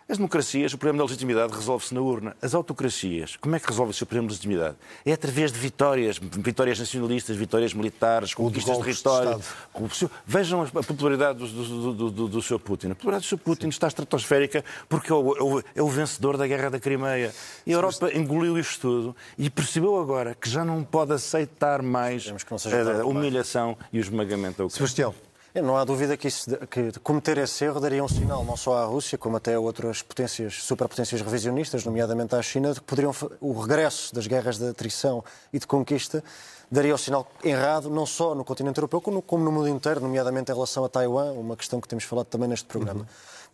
[0.10, 2.34] As democracias, o problema da legitimidade resolve-se na urna.
[2.42, 4.78] As autocracias, como é que resolve-se o problema da legitimidade?
[5.06, 9.38] É através de vitórias, vitórias nacionalistas, vitórias militares, conquistas de território.
[9.38, 12.58] De Vejam a popularidade do, do, do, do, do Sr.
[12.58, 12.92] Putin.
[12.92, 13.44] A popularidade do Sr.
[13.44, 13.70] Putin Sim.
[13.70, 17.34] está estratosférica porque é o, é, o, é o, vencedor da guerra da Crimeia.
[17.66, 22.32] E a Europa engoliu isto tudo e percebeu agora que já não pode aceitar mais
[22.32, 24.88] a humilhação e o esmagamento da Ucrânia.
[24.88, 25.27] Sebastião.
[25.56, 28.86] Não há dúvida que, isso, que cometer esse erro daria um sinal não só à
[28.86, 33.60] Rússia, como até a outras potências, superpotências revisionistas, nomeadamente à China, de que poderiam o
[33.60, 36.24] regresso das guerras de atrição e de conquista
[36.70, 40.54] daria o sinal errado, não só no continente europeu, como no mundo inteiro, nomeadamente em
[40.54, 43.02] relação a Taiwan, uma questão que temos falado também neste programa.
[43.02, 43.08] Uhum.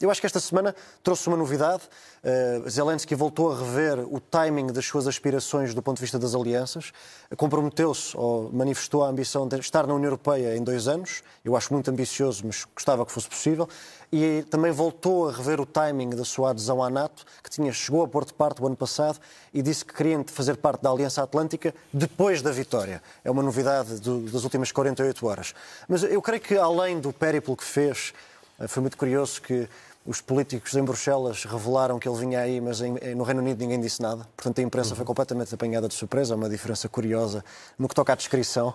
[0.04, 1.84] Eu acho que esta semana trouxe uma novidade.
[2.22, 6.36] Uh, Zelensky voltou a rever o timing das suas aspirações do ponto de vista das
[6.36, 6.92] alianças.
[7.38, 11.24] Comprometeu-se ou manifestou a ambição de estar na União Europeia em dois anos.
[11.46, 13.66] Eu acho muito ambicioso, mas gostava que fosse possível.
[14.12, 18.04] E também voltou a rever o timing da sua adesão à NATO, que tinha, chegou
[18.04, 19.22] a pôr de parte o ano passado
[19.54, 23.02] e disse que queria fazer parte da Aliança Atlântica depois da vitória.
[23.24, 25.56] É uma novidade do, das últimas 48 horas.
[25.88, 28.14] Mas eu creio que, além do périplo que fez,
[28.60, 29.68] eh, foi muito curioso que
[30.06, 33.80] os políticos em Bruxelas revelaram que ele vinha aí, mas em, no Reino Unido ninguém
[33.80, 34.28] disse nada.
[34.36, 34.96] Portanto, a imprensa uhum.
[34.98, 36.34] foi completamente apanhada de surpresa.
[36.34, 37.44] Há uma diferença curiosa
[37.80, 38.74] no que toca à descrição.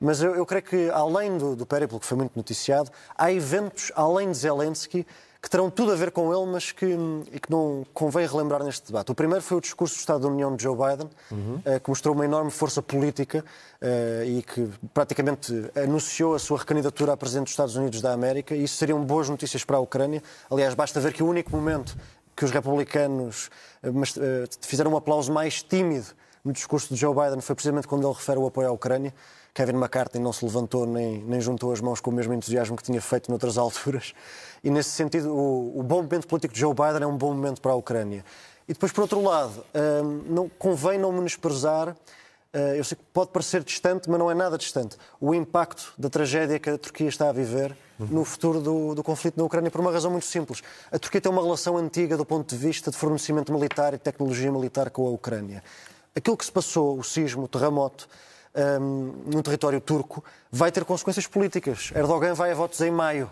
[0.00, 3.90] Mas eu, eu creio que, além do, do périplo, que foi muito noticiado, há eventos,
[3.96, 5.04] além de Zelensky,
[5.40, 9.12] que terão tudo a ver com ele, mas que, que não convém relembrar neste debate.
[9.12, 11.62] O primeiro foi o discurso do Estado da União de Joe Biden, uhum.
[11.82, 13.44] que mostrou uma enorme força política
[13.80, 18.54] uh, e que praticamente anunciou a sua recandidatura a Presidente dos Estados Unidos da América.
[18.54, 20.22] E isso seriam boas notícias para a Ucrânia.
[20.50, 21.96] Aliás, basta ver que o único momento
[22.34, 23.48] que os republicanos
[23.84, 26.06] uh, fizeram um aplauso mais tímido
[26.44, 29.14] no discurso de Joe Biden foi precisamente quando ele refere o apoio à Ucrânia.
[29.58, 32.82] Kevin McCarthy não se levantou nem, nem juntou as mãos com o mesmo entusiasmo que
[32.84, 34.14] tinha feito noutras alturas.
[34.62, 37.60] E, nesse sentido, o, o bom momento político de Joe Biden é um bom momento
[37.60, 38.24] para a Ucrânia.
[38.68, 39.64] E depois, por outro lado,
[40.04, 41.96] hum, não, convém não menosprezar
[42.76, 44.96] eu sei que pode parecer distante, mas não é nada distante.
[45.20, 49.36] O impacto da tragédia que a Turquia está a viver no futuro do, do, conflito
[49.36, 50.62] na Ucrânia, por uma razão muito simples.
[50.90, 54.50] A Turquia tem uma relação antiga do ponto de vista de fornecimento militar e tecnologia
[54.50, 55.62] militar com a Ucrânia.
[56.16, 58.08] Aquilo que se passou, o sismo, o terremoto,
[58.80, 61.92] um, no território turco, vai ter consequências políticas.
[61.94, 63.30] Erdogan vai a votos em maio.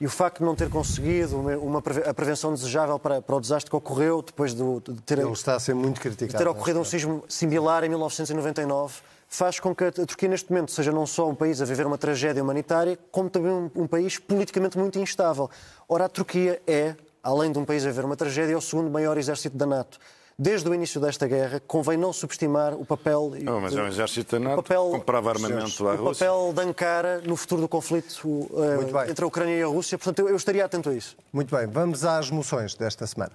[0.00, 3.68] E o facto de não ter conseguido uma, a prevenção desejável para, para, o desastre
[3.68, 6.78] que ocorreu depois de, de ter, Ele está a ser muito criticado, de ter ocorrido
[6.78, 11.28] um sismo similar em 1999 faz com que a Turquia neste momento seja não só
[11.28, 15.50] um país a viver uma tragédia humanitária, como também um, um país politicamente muito instável.
[15.86, 18.90] Ora, a Turquia é, além de um país a viver uma tragédia, é o segundo
[18.90, 19.98] maior exército da NATO
[20.38, 23.32] desde o início desta guerra, convém não subestimar o papel.
[23.42, 26.30] Não, mas é um exército NATO papel, comprava armamento à Rússia.
[26.30, 29.98] O papel de Ankara no futuro do conflito uh, entre a Ucrânia e a Rússia.
[29.98, 31.16] Portanto, eu, eu estaria atento a isso.
[31.32, 33.32] Muito bem, vamos às moções desta semana.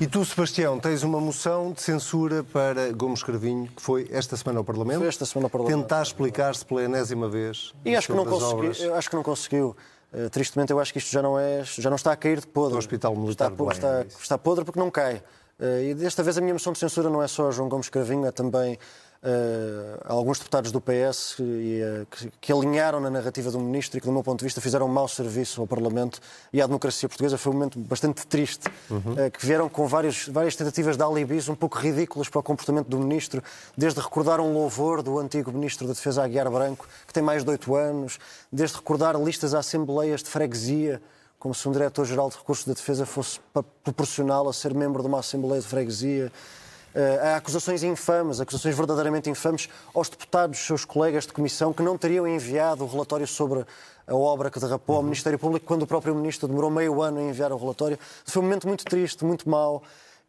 [0.00, 4.60] E tu, Sebastião, tens uma moção de censura para Gomes Cravinho, que foi esta semana
[4.60, 5.00] ao Parlamento.
[5.00, 5.80] Foi esta semana ao Parlamento.
[5.80, 7.74] Tentar explicar-se pela enésima vez.
[7.84, 8.94] E acho que não conseguiu.
[8.94, 9.76] Acho que não conseguiu.
[10.12, 12.46] Uh, tristemente, eu acho que isto já não, é, já não está a cair de
[12.46, 12.72] podre.
[12.72, 15.22] Do Hospital Militar está, está, está podre porque não cai.
[15.60, 18.26] Uh, e desta vez a minha moção de censura não é só João Gomes Cravinho,
[18.26, 18.78] é também
[19.20, 24.00] Uh, alguns deputados do PS que, uh, que, que, alinharam na narrativa do ministro e
[24.00, 26.20] que, do meu ponto de vista, fizeram um mau serviço ao Parlamento
[26.52, 27.36] e à democracia portuguesa.
[27.36, 29.14] Foi um momento bastante triste, uhum.
[29.14, 32.86] uh, que vieram com vários, várias tentativas de alibis um pouco ridículas para o comportamento
[32.86, 33.42] do ministro,
[33.76, 37.50] desde recordar um louvor do antigo ministro da Defesa, Aguiar Branco, que tem mais de
[37.50, 38.20] oito anos,
[38.52, 41.02] desde recordar listas a assembleias de freguesia
[41.38, 43.38] como se um diretor-geral de recursos da defesa fosse
[43.84, 46.32] proporcional a ser membro de uma Assembleia de Freguesia.
[46.98, 51.96] Uh, há acusações infames, acusações verdadeiramente infames aos deputados, seus colegas de comissão, que não
[51.96, 53.64] teriam enviado o relatório sobre
[54.04, 57.22] a obra que derrapou ao Ministério Público quando o próprio Ministro demorou meio ano a
[57.22, 57.96] enviar o relatório.
[58.24, 59.80] Foi um momento muito triste, muito mau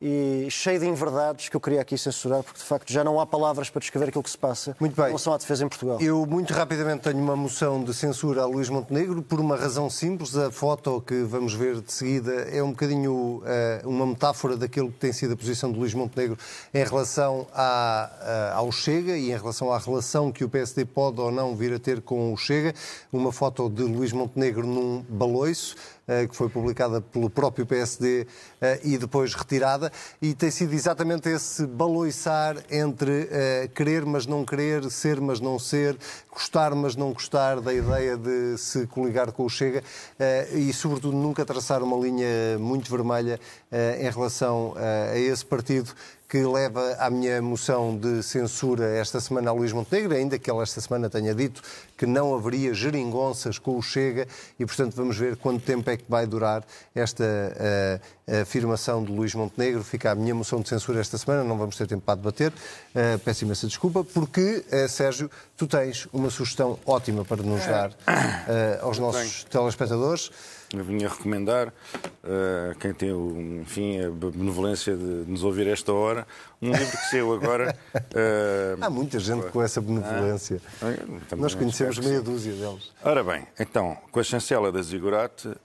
[0.01, 3.25] e cheio de inverdades que eu queria aqui censurar, porque de facto já não há
[3.25, 5.05] palavras para descrever aquilo que se passa muito bem.
[5.05, 5.97] em relação à defesa em Portugal.
[5.99, 10.37] Eu, muito rapidamente, tenho uma moção de censura a Luís Montenegro, por uma razão simples.
[10.37, 14.99] A foto que vamos ver de seguida é um bocadinho uh, uma metáfora daquilo que
[14.99, 16.37] tem sido a posição de Luís Montenegro
[16.73, 21.19] em relação à, uh, ao Chega e em relação à relação que o PSD pode
[21.19, 22.73] ou não vir a ter com o Chega.
[23.11, 25.75] Uma foto de Luís Montenegro num baloiço.
[26.09, 28.25] Eh, que foi publicada pelo próprio PSD
[28.59, 34.43] eh, e depois retirada, e tem sido exatamente esse baloiçar entre eh, querer mas não
[34.43, 35.95] querer, ser mas não ser,
[36.31, 39.83] gostar mas não gostar da ideia de se coligar com o Chega
[40.53, 43.39] e, sobretudo, nunca traçar uma linha muito vermelha
[43.99, 44.73] em relação
[45.11, 45.93] a esse partido
[46.29, 50.61] que leva à minha moção de censura esta semana a Luís Montenegro, ainda que ele
[50.61, 51.59] esta semana tenha dito
[51.97, 54.27] que não haveria geringonças com o Chega
[54.59, 56.63] e, portanto, vamos ver quanto tempo é que vai durar
[56.93, 59.83] esta uh, afirmação de Luís Montenegro.
[59.83, 62.51] Fica a minha moção de censura esta semana, não vamos ter tempo para debater.
[62.51, 67.91] Uh, peço imensa desculpa, porque, uh, Sérgio, tu tens uma sugestão ótima para nos dar
[68.83, 70.29] aos nossos telespectadores.
[70.73, 76.27] Eu vinha recomendar uh, quem tem, o, enfim, a benevolência de nos ouvir esta hora,
[76.61, 77.75] um livro que saiu agora.
[77.95, 80.61] Uh, Há muita gente com essa benevolência.
[80.81, 82.91] Ah, Nós conhecemos meia dúzia deles.
[83.03, 85.57] Ora bem, então, com a chancela da Ziggurat, uh,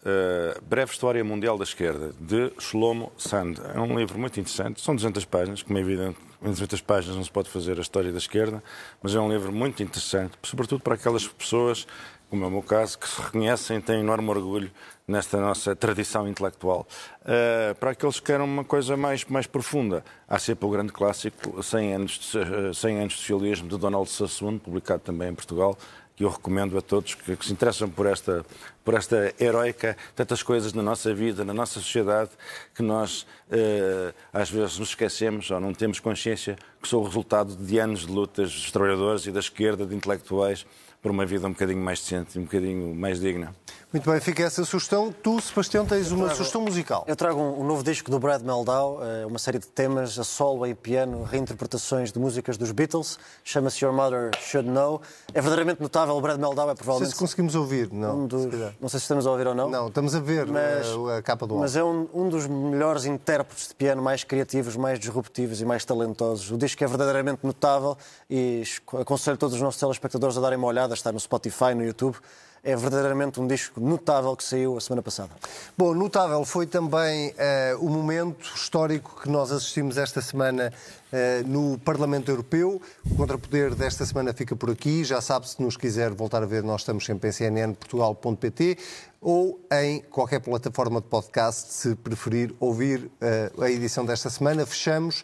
[0.67, 3.55] Breve História Mundial da Esquerda, de Shlomo Sand.
[3.75, 7.25] É um livro muito interessante, são 200 páginas, como é evidente em 200 páginas não
[7.25, 8.63] se pode fazer a história da esquerda,
[9.03, 11.87] mas é um livro muito interessante, sobretudo para aquelas pessoas,
[12.35, 14.69] como é o meu caso, que se reconhecem e têm enorme orgulho
[15.07, 16.85] nesta nossa tradição intelectual.
[17.21, 21.63] Uh, para aqueles que querem uma coisa mais, mais profunda, há sempre o grande clássico
[21.63, 25.79] 100 anos, de, 100 anos de socialismo de Donald Sassoon, publicado também em Portugal,
[26.17, 28.45] que eu recomendo a todos que, que, se interessam por esta,
[28.85, 32.31] por esta heroica, tantas coisas na nossa vida, na nossa sociedade,
[32.75, 37.57] que nós eh, às vezes nos esquecemos ou não temos consciência que são o resultado
[37.57, 40.65] de anos de lutas dos trabalhadores e da esquerda, de intelectuais,
[41.05, 43.55] por uma vida um bocadinho mais decente, um bocadinho mais digna.
[43.95, 45.15] Muito bem, fica essa sugestão.
[45.23, 47.05] Tu, Sebastião, tens uma trago, sugestão musical.
[47.07, 50.25] Eu trago um, um, novo disco do Brad Meldau, eh, uma série de temas a
[50.25, 53.21] solo e piano, reinterpretações de músicas dos Beatles.
[53.45, 55.01] Chama-se Your Mother Should Know.
[55.33, 56.17] É verdadeiramente notável.
[56.17, 57.03] O Brad Meldau é provavelmente.
[57.03, 58.23] Não sei se conseguimos ouvir, não.
[58.23, 58.47] Um dos,
[58.81, 59.71] não sei se estamos a ouvir ou não.
[59.71, 61.63] Não, estamos a ver mas, a, a capa do álbum.
[61.63, 65.85] Mas é um, um, dos melhores intérpretes de piano, mais criativos, mais disruptivos e mais
[65.85, 66.51] talentosos.
[66.51, 67.97] O disco é verdadeiramente notável
[68.29, 68.65] e
[69.01, 70.95] aconselho todos os nossos telespectadores a darem uma olhada.
[70.95, 72.17] Está no Spotify, no YouTube
[72.65, 75.31] é verdadeiramente um disco notável que saiu a semana passada.
[75.77, 80.73] Bom, notável foi também uh, o momento histórico que nós assistimos esta semana
[81.13, 82.81] uh, no Parlamento Europeu.
[83.05, 85.05] O contrapoder desta semana fica por aqui.
[85.05, 88.79] Já sabe, se nos quiser voltar a ver, nós estamos sempre em cnnportugal.pt
[89.21, 94.65] ou em qualquer plataforma de podcast, se preferir ouvir uh, a edição desta semana.
[94.65, 95.23] Fechamos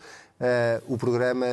[0.88, 1.46] o programa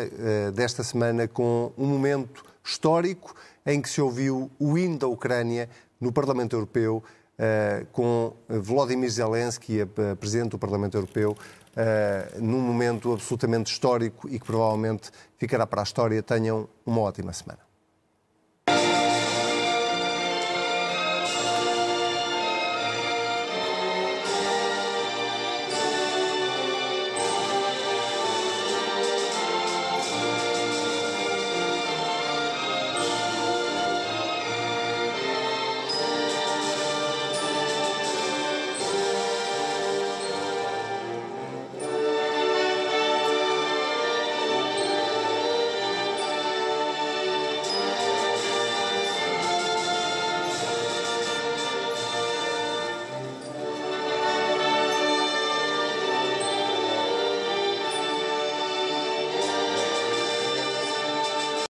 [0.53, 3.35] desta semana com um momento histórico
[3.67, 9.81] em que se ouviu o hino da Ucrânia no Parlamento Europeu, uh, com Volodymyr Zelensky,
[9.81, 15.81] a, Presidente do Parlamento Europeu, uh, num momento absolutamente histórico e que provavelmente ficará para
[15.81, 16.23] a história.
[16.23, 17.66] Tenham uma ótima semana.